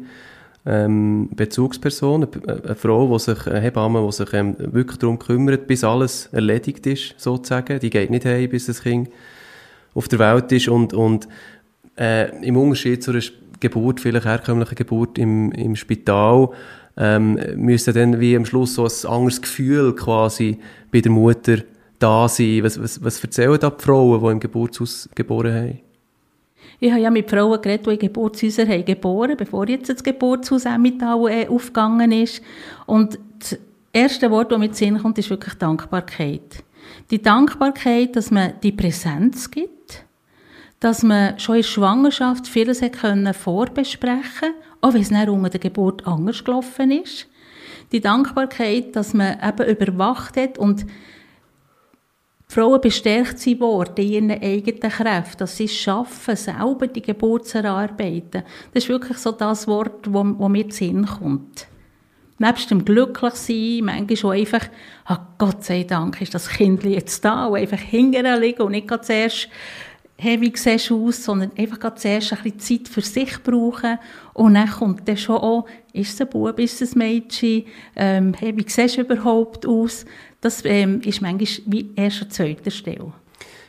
ähm, 0.65 1.29
Bezugsperson, 1.35 2.27
eine, 2.45 2.63
eine 2.63 2.75
Frau, 2.75 3.13
die 3.13 3.19
sich, 3.19 3.47
eine 3.47 3.61
Hebamme, 3.61 4.05
die 4.05 4.11
sich 4.11 4.33
ähm, 4.33 4.55
wirklich 4.57 4.97
darum 4.97 5.19
kümmert, 5.19 5.67
bis 5.67 5.83
alles 5.83 6.27
erledigt 6.31 6.85
ist, 6.87 7.15
sozusagen. 7.17 7.79
Die 7.79 7.89
geht 7.89 8.09
nicht 8.09 8.25
heim, 8.25 8.49
bis 8.49 8.65
das 8.65 8.81
Kind 8.81 9.09
auf 9.93 10.07
der 10.07 10.19
Welt 10.19 10.51
ist 10.51 10.67
und, 10.67 10.93
und 10.93 11.27
äh, 11.97 12.29
im 12.45 12.57
Unterschied 12.57 13.03
zu 13.03 13.11
einer 13.11 13.21
Geburt, 13.59 13.99
vielleicht 13.99 14.25
herkömmliche 14.25 14.75
Geburt 14.75 15.17
im, 15.17 15.51
im 15.51 15.75
Spital, 15.75 16.49
ähm, 16.97 17.39
müsste 17.55 17.93
dann 17.93 18.19
wie 18.19 18.35
am 18.35 18.45
Schluss 18.45 18.75
so 18.75 18.85
ein 18.85 19.11
anderes 19.11 19.41
Gefühl 19.41 19.95
quasi 19.95 20.59
bei 20.91 21.01
der 21.01 21.11
Mutter 21.11 21.57
da 21.99 22.27
sein. 22.27 22.63
Was, 22.63 22.81
was, 22.81 23.03
was 23.03 23.23
erzählen 23.23 23.59
da 23.59 23.69
die 23.69 23.83
Frauen, 23.83 24.21
die 24.21 24.31
im 24.31 24.39
Geburtshaus 24.39 25.09
geboren 25.13 25.53
haben? 25.53 25.79
Ich 26.79 26.91
habe 26.91 27.01
ja 27.01 27.09
mit 27.09 27.29
Frauen 27.29 27.61
geredet, 27.61 27.85
die 27.85 27.91
in 27.91 27.99
Geburtshäusern 27.99 28.69
haben 28.69 28.85
geboren 28.85 29.35
bevor 29.37 29.67
jetzt 29.67 29.89
das 29.89 30.03
Geburtshaus 30.03 30.65
Emmental 30.65 31.29
äh, 31.29 31.47
aufgegangen 31.47 32.11
ist. 32.11 32.41
Und 32.85 33.19
das 33.39 33.57
erste 33.91 34.31
Wort, 34.31 34.51
das 34.51 34.59
mir 34.59 34.65
in 34.65 34.73
Sinn 34.73 34.97
kommt, 34.97 35.17
ist 35.17 35.29
wirklich 35.29 35.55
Dankbarkeit. 35.55 36.63
Die 37.11 37.21
Dankbarkeit, 37.21 38.15
dass 38.15 38.31
man 38.31 38.53
die 38.63 38.71
Präsenz 38.71 39.51
gibt, 39.51 40.05
dass 40.79 41.03
man 41.03 41.37
schon 41.37 41.55
in 41.55 41.61
der 41.61 41.67
Schwangerschaft 41.67 42.47
vieles 42.47 42.79
können 42.79 43.33
vorbesprechen 43.33 44.53
auch 44.81 44.93
wenn 44.93 45.01
es 45.01 45.11
nach 45.11 45.27
unter 45.27 45.49
der 45.49 45.59
Geburt 45.59 46.07
anders 46.07 46.43
gelaufen 46.43 46.91
ist. 46.91 47.27
Die 47.91 48.01
Dankbarkeit, 48.01 48.95
dass 48.95 49.13
man 49.13 49.37
eben 49.45 49.67
überwacht 49.67 50.37
hat 50.37 50.57
und 50.57 50.85
Frauen 52.51 52.81
bestärkt 52.81 53.37
sie 53.37 53.59
worden 53.59 53.93
in 53.97 54.29
ihren 54.29 54.31
eigenen 54.31 54.91
Kräften, 54.91 55.37
dass 55.37 55.55
sie 55.55 55.65
es 55.65 55.75
schaffen, 55.75 56.35
selber 56.35 56.87
die 56.87 57.03
Geburt 57.03 57.47
zu 57.47 57.59
erarbeiten. 57.59 58.43
Das 58.73 58.83
ist 58.83 58.89
wirklich 58.89 59.19
so 59.19 59.31
das 59.31 59.67
Wort, 59.67 60.07
das 60.07 60.49
mir 60.49 60.63
in 60.63 60.71
Sinn 60.71 61.05
kommt. 61.05 61.67
Nebst 62.39 62.71
dem 62.71 62.85
Glücklichsein, 62.85 63.81
manchmal 63.83 64.15
schon 64.17 64.31
einfach, 64.31 64.67
ach 65.05 65.19
Gott 65.37 65.63
sei 65.63 65.83
Dank 65.83 66.19
ist 66.21 66.33
das 66.33 66.49
Kind 66.49 66.83
jetzt 66.85 67.23
da, 67.23 67.45
und 67.45 67.59
einfach 67.59 67.79
hinterher 67.79 68.39
liegen 68.39 68.63
und 68.63 68.71
nicht 68.71 68.89
zuerst 69.03 69.49
hey, 70.21 70.39
wie 70.41 70.51
siehst 70.53 70.89
du 70.89 71.07
aus, 71.07 71.23
sondern 71.23 71.51
einfach 71.57 71.95
zuerst 71.95 72.33
ein 72.33 72.39
bisschen 72.43 72.59
Zeit 72.59 72.87
für 72.89 73.01
sich 73.01 73.41
brauchen 73.41 73.97
und 74.33 74.55
dann 74.55 74.69
kommt 74.69 75.07
dann 75.07 75.15
schon 75.15 75.37
auch, 75.37 75.65
ist 75.93 76.13
es 76.13 76.21
ein 76.21 76.29
Bub, 76.29 76.59
ist 76.59 76.81
es 76.81 76.93
ein 76.93 76.99
Mädchen, 76.99 77.63
ähm, 77.95 78.33
hey, 78.37 78.55
wie 78.55 78.65
siehst 78.67 78.97
du 78.97 79.01
überhaupt 79.01 79.65
aus, 79.65 80.05
das 80.41 80.63
ähm, 80.65 80.99
ist 81.05 81.21
manchmal 81.21 81.47
wie 81.67 81.91
erst 81.95 82.23
an 82.23 82.31
zweiter 82.31 82.69
Stelle. 82.69 83.13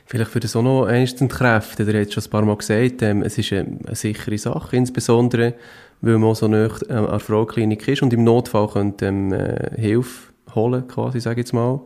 Vielleicht 0.06 0.32
für 0.32 0.40
das 0.40 0.56
auch 0.56 0.62
noch 0.62 0.86
einzelne 0.86 1.28
Kräfte, 1.28 1.84
der 1.84 2.00
hat 2.00 2.12
schon 2.12 2.24
ein 2.24 2.30
paar 2.30 2.44
Mal 2.44 2.56
gesagt, 2.56 3.00
ähm, 3.02 3.22
es 3.22 3.38
ist 3.38 3.52
eine, 3.52 3.78
eine, 3.86 3.94
sichere 3.94 4.38
Sache, 4.38 4.76
insbesondere, 4.76 5.54
weil 6.00 6.18
man 6.18 6.34
so 6.34 6.48
nah 6.48 6.66
äh, 6.66 6.92
an 6.92 7.06
der 7.06 7.20
Frauenklinik 7.20 7.86
ist 7.86 8.02
und 8.02 8.12
im 8.12 8.24
Notfall 8.24 8.66
könnte 8.68 9.06
ähm, 9.06 9.32
äh, 9.32 9.80
Hilfe 9.80 10.32
holen, 10.56 10.88
quasi, 10.88 11.20
sage 11.20 11.40
ich 11.40 11.46
jetzt 11.46 11.52
mal. 11.52 11.80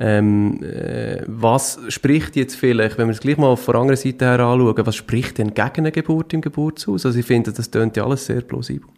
Ähm, 0.00 0.60
äh, 0.62 1.22
was 1.26 1.78
spricht 1.88 2.34
jetzt 2.36 2.56
vielleicht, 2.56 2.98
wenn 2.98 3.06
wir 3.06 3.12
es 3.12 3.20
gleich 3.20 3.36
mal 3.36 3.56
von 3.56 3.72
der 3.72 3.80
anderen 3.80 3.96
Seite 3.96 4.24
her 4.24 4.40
anschauen, 4.40 4.86
was 4.86 4.96
spricht 4.96 5.38
denn 5.38 5.54
gegen 5.54 5.70
eine 5.76 5.92
Geburt 5.92 6.32
im 6.32 6.40
Geburtshaus? 6.40 7.06
Also 7.06 7.18
ich 7.18 7.26
finde, 7.26 7.52
das 7.52 7.70
klingt 7.70 7.96
ja 7.96 8.04
alles 8.04 8.26
sehr 8.26 8.40
plausibel. 8.40 8.88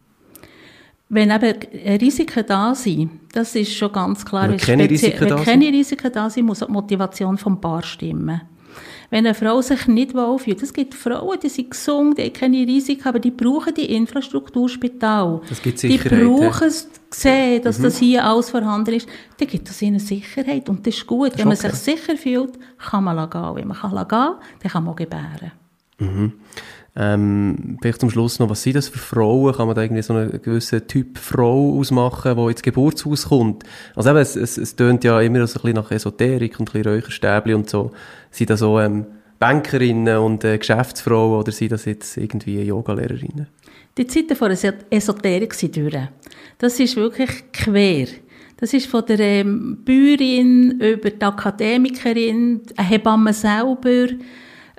Wenn 1.08 1.30
eben 1.30 2.00
Risiken 2.00 2.44
da 2.46 2.74
sind, 2.74 3.10
das 3.32 3.54
ist 3.54 3.74
schon 3.74 3.92
ganz 3.92 4.24
klar. 4.24 4.48
Wenn 4.48 4.56
keine 4.56 4.90
Risiken 4.90 5.20
wenn 5.20 5.28
da 5.28 5.36
keine 5.36 5.68
Risiken 5.68 6.10
da 6.12 6.28
sind, 6.28 6.46
muss 6.46 6.62
auch 6.62 6.66
die 6.66 6.72
Motivation 6.72 7.38
vom 7.38 7.60
Paar 7.60 7.82
stimmen. 7.82 8.40
Wenn 9.10 9.26
eine 9.26 9.34
Frau 9.34 9.60
sich 9.62 9.86
nicht 9.86 10.14
wohlfühlt, 10.14 10.62
es 10.62 10.72
gibt 10.72 10.94
Frauen, 10.94 11.38
die 11.42 11.48
sind 11.48 11.70
gesund, 11.70 12.18
die 12.18 12.24
haben 12.24 12.32
keine 12.32 12.66
Risiken, 12.66 13.06
aber 13.08 13.18
die 13.18 13.30
brauchen 13.30 13.74
die 13.74 13.94
Infrastruktur 13.94 14.68
Spital. 14.68 15.40
Das 15.48 15.62
gibt 15.62 15.78
Sicherheit. 15.78 16.10
Die 16.10 16.24
brauchen 16.26 16.68
es 16.68 16.88
sehen, 17.10 17.62
dass 17.62 17.78
mhm. 17.78 17.82
das 17.84 17.98
hier 17.98 18.24
alles 18.24 18.50
vorhanden 18.50 18.94
ist. 18.94 19.08
Dann 19.38 19.48
gibt 19.48 19.68
es 19.68 19.80
ihnen 19.82 20.00
Sicherheit 20.00 20.68
und 20.68 20.86
das 20.86 20.96
ist 20.96 21.06
gut. 21.06 21.32
Das 21.32 21.38
Wenn 21.38 21.48
man 21.48 21.56
okay. 21.56 21.70
sich 21.70 21.96
sicher 21.96 22.16
fühlt, 22.16 22.58
kann 22.78 23.04
man 23.04 23.30
gehen. 23.30 23.56
Wenn 23.56 23.68
man 23.68 23.76
kann 23.76 23.92
gehen, 23.92 24.08
dann 24.08 24.72
kann 24.72 24.84
man 24.84 24.96
gebären. 24.96 25.52
Mhm. 25.98 26.32
Ähm, 26.98 27.78
vielleicht 27.82 28.00
zum 28.00 28.10
Schluss 28.10 28.38
noch, 28.38 28.48
was 28.48 28.62
sind 28.62 28.76
das 28.76 28.88
für 28.88 28.98
Frauen? 28.98 29.54
Kann 29.54 29.66
man 29.66 29.76
da 29.76 29.82
irgendwie 29.82 30.02
so 30.02 30.14
einen 30.14 30.40
gewissen 30.40 30.86
Typ 30.88 31.18
Frau 31.18 31.78
ausmachen, 31.78 32.36
die 32.36 32.50
ins 32.50 32.62
Geburtshaus 32.62 33.28
kommt? 33.28 33.64
Also 33.94 34.10
eben, 34.10 34.18
es, 34.18 34.34
es, 34.34 34.56
es 34.56 34.76
tönt 34.76 35.04
ja 35.04 35.20
immer 35.20 35.46
so 35.46 35.58
ein 35.58 35.62
bisschen 35.62 35.76
nach 35.76 35.90
Esoterik 35.90 36.58
und 36.58 36.70
ein 36.70 36.72
bisschen 36.72 36.94
Räucherstäbli 36.94 37.52
und 37.52 37.68
so. 37.68 37.90
Sind 38.30 38.48
das 38.48 38.60
so 38.60 38.80
ähm, 38.80 39.04
Bankerinnen 39.38 40.18
und 40.18 40.42
äh, 40.44 40.56
Geschäftsfrauen 40.56 41.38
oder 41.38 41.52
sind 41.52 41.72
das 41.72 41.84
jetzt 41.84 42.16
irgendwie 42.16 42.62
Yogalehrerinnen? 42.62 43.48
Die 43.98 44.06
Zeiten 44.06 44.34
von 44.34 44.50
der 44.50 44.74
Esoterik 44.90 45.52
sind 45.54 45.76
durch. 45.76 45.96
Das 46.58 46.80
ist 46.80 46.96
wirklich 46.96 47.44
quer. 47.52 48.06
Das 48.56 48.72
ist 48.72 48.86
von 48.86 49.04
der 49.04 49.20
ähm, 49.20 49.82
Bäuerin 49.84 50.80
über 50.80 51.10
die 51.10 51.22
Akademikerin, 51.22 52.62
eine 52.74 52.88
Hebamme 52.88 53.34
selber, 53.34 54.06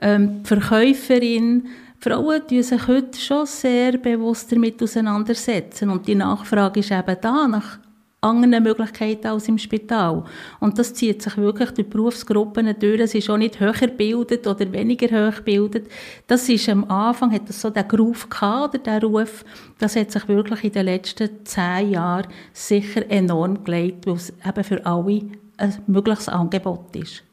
ähm, 0.01 0.41
die 0.41 0.47
Verkäuferin, 0.47 1.67
Frauen 1.99 2.47
tun 2.47 2.63
sich 2.63 2.87
heute 2.87 3.19
schon 3.19 3.45
sehr 3.45 3.97
bewusst 3.97 4.51
damit 4.51 4.81
auseinandersetzen. 4.81 5.89
Und 5.89 6.07
die 6.07 6.15
Nachfrage 6.15 6.79
ist 6.79 6.91
eben 6.91 7.17
da 7.19 7.47
nach 7.47 7.79
anderen 8.21 8.63
Möglichkeiten 8.63 9.27
als 9.27 9.47
im 9.47 9.57
Spital. 9.57 10.23
Und 10.59 10.77
das 10.77 10.93
zieht 10.93 11.21
sich 11.21 11.37
wirklich 11.37 11.71
durch 11.71 11.89
Berufsgruppen 11.89 12.73
durch. 12.79 12.99
Es 12.99 13.15
ist 13.15 13.29
auch 13.29 13.37
nicht 13.37 13.59
höher 13.59 13.73
gebildet 13.73 14.45
oder 14.47 14.71
weniger 14.71 15.07
hoch 15.07 15.37
gebildet. 15.37 15.89
Das 16.27 16.49
ist 16.49 16.69
am 16.69 16.83
Anfang, 16.85 17.31
hat 17.31 17.47
das 17.47 17.61
so 17.61 17.69
den 17.69 17.85
Ruf 17.91 18.29
gehabt, 18.29 18.75
oder 18.75 18.83
der 18.83 19.01
Ruf, 19.03 19.45
das 19.77 19.95
hat 19.95 20.11
sich 20.11 20.27
wirklich 20.27 20.63
in 20.63 20.71
den 20.71 20.85
letzten 20.85 21.45
zehn 21.45 21.91
Jahren 21.91 22.27
sicher 22.53 23.09
enorm 23.09 23.63
gelegt, 23.63 24.07
weil 24.07 24.15
es 24.15 24.33
eben 24.45 24.63
für 24.63 24.85
alle 24.85 25.21
ein 25.57 25.73
mögliches 25.87 26.29
Angebot 26.29 26.95
ist. 26.95 27.23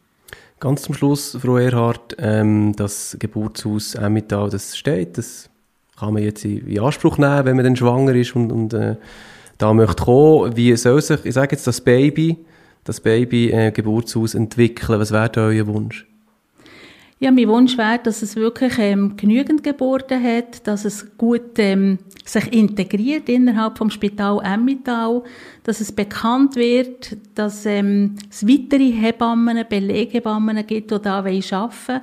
Ganz 0.65 0.81
zum 0.81 0.95
Schluss, 0.95 1.37
Frau 1.39 1.59
Erhardt, 1.59 2.17
ähm, 2.19 2.73
das 2.75 3.19
Geburtshaus 3.21 3.97
Emmental, 3.97 4.49
das 4.49 4.79
steht, 4.79 5.19
das 5.19 5.51
kann 5.95 6.15
man 6.15 6.23
jetzt 6.23 6.43
in, 6.47 6.81
Anspruch 6.81 7.19
nehmen, 7.19 7.45
wenn 7.45 7.57
man 7.57 7.67
dann 7.67 7.77
schwanger 7.77 8.15
ist 8.15 8.35
und, 8.35 8.51
und 8.51 8.73
äh, 8.73 8.97
da 9.59 9.75
möchte 9.75 10.05
kommen. 10.05 10.57
Wie 10.57 10.75
soll 10.77 11.03
sich, 11.03 11.23
ich 11.23 11.35
sage 11.35 11.55
jetzt, 11.55 11.67
das 11.67 11.83
Baby, 11.83 12.47
das 12.83 13.01
Baby 13.01 13.51
äh, 13.51 13.73
Geburtshaus 13.73 14.33
entwickeln? 14.33 14.99
Was 14.99 15.11
wäre 15.11 15.29
da 15.29 15.43
euer 15.49 15.67
Wunsch? 15.67 16.07
Ja, 17.21 17.31
mein 17.31 17.49
Wunsch 17.49 17.79
wäre, 17.79 18.01
dass 18.03 18.23
es 18.23 18.35
wirklich 18.35 18.77
ähm, 18.79 19.17
genügend 19.17 19.63
Geburten 19.63 20.23
hat, 20.23 20.67
dass 20.67 20.85
es 20.85 21.17
gut 21.17 21.59
ähm, 21.59 21.99
sich 22.25 22.53
integriert 22.53 23.29
innerhalb 23.29 23.79
vom 23.79 23.89
Spital 23.89 24.41
Emmental, 24.45 25.23
dass 25.63 25.81
es 25.81 25.93
bekannt 25.93 26.57
wird, 26.57 27.17
dass 27.37 27.67
ähm, 27.67 28.17
es 28.31 28.47
weitere 28.47 28.91
Hebammen, 28.91 29.65
Beleghebammen 29.69 30.67
gibt, 30.67 30.91
die 30.91 31.01
da 31.01 31.19
arbeiten 31.19 31.51
wollen, 31.51 32.01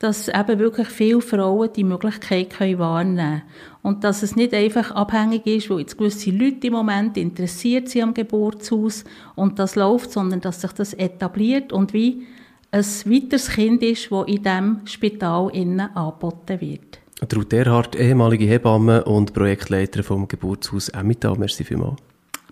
dass 0.00 0.28
eben 0.28 0.58
wirklich 0.58 0.88
viele 0.88 1.20
Frauen 1.20 1.70
die 1.74 1.84
Möglichkeit 1.84 2.50
können 2.50 2.78
wahrnehmen. 2.78 3.42
Und 3.82 4.02
dass 4.02 4.22
es 4.22 4.36
nicht 4.36 4.54
einfach 4.54 4.90
abhängig 4.90 5.46
ist, 5.46 5.70
wo 5.70 5.78
jetzt 5.78 5.98
gewisse 5.98 6.30
Leute 6.30 6.66
im 6.66 6.72
Moment 6.72 7.16
interessiert 7.16 7.88
sind 7.88 8.02
am 8.02 8.14
Geburtshaus 8.14 9.04
und 9.36 9.58
das 9.60 9.76
läuft, 9.76 10.10
sondern 10.10 10.40
dass 10.40 10.60
sich 10.60 10.72
das 10.72 10.94
etabliert 10.94 11.72
und 11.72 11.92
wie 11.92 12.26
ein 12.70 12.84
weiteres 12.84 13.50
Kind 13.50 13.82
ist, 13.82 14.10
das 14.10 14.26
in 14.26 14.42
diesem 14.42 14.80
Spital 14.84 15.50
innen 15.52 15.88
angeboten 15.94 16.60
wird. 16.60 16.98
Ruth 17.34 17.52
Erhardt, 17.52 17.96
ehemalige 17.96 18.44
Hebamme 18.44 19.02
und 19.04 19.32
Projektleiterin 19.32 20.04
vom 20.04 20.28
Geburtshaus 20.28 20.88
Emmental. 20.90 21.36
Merci 21.36 21.64
vielmals. 21.64 21.96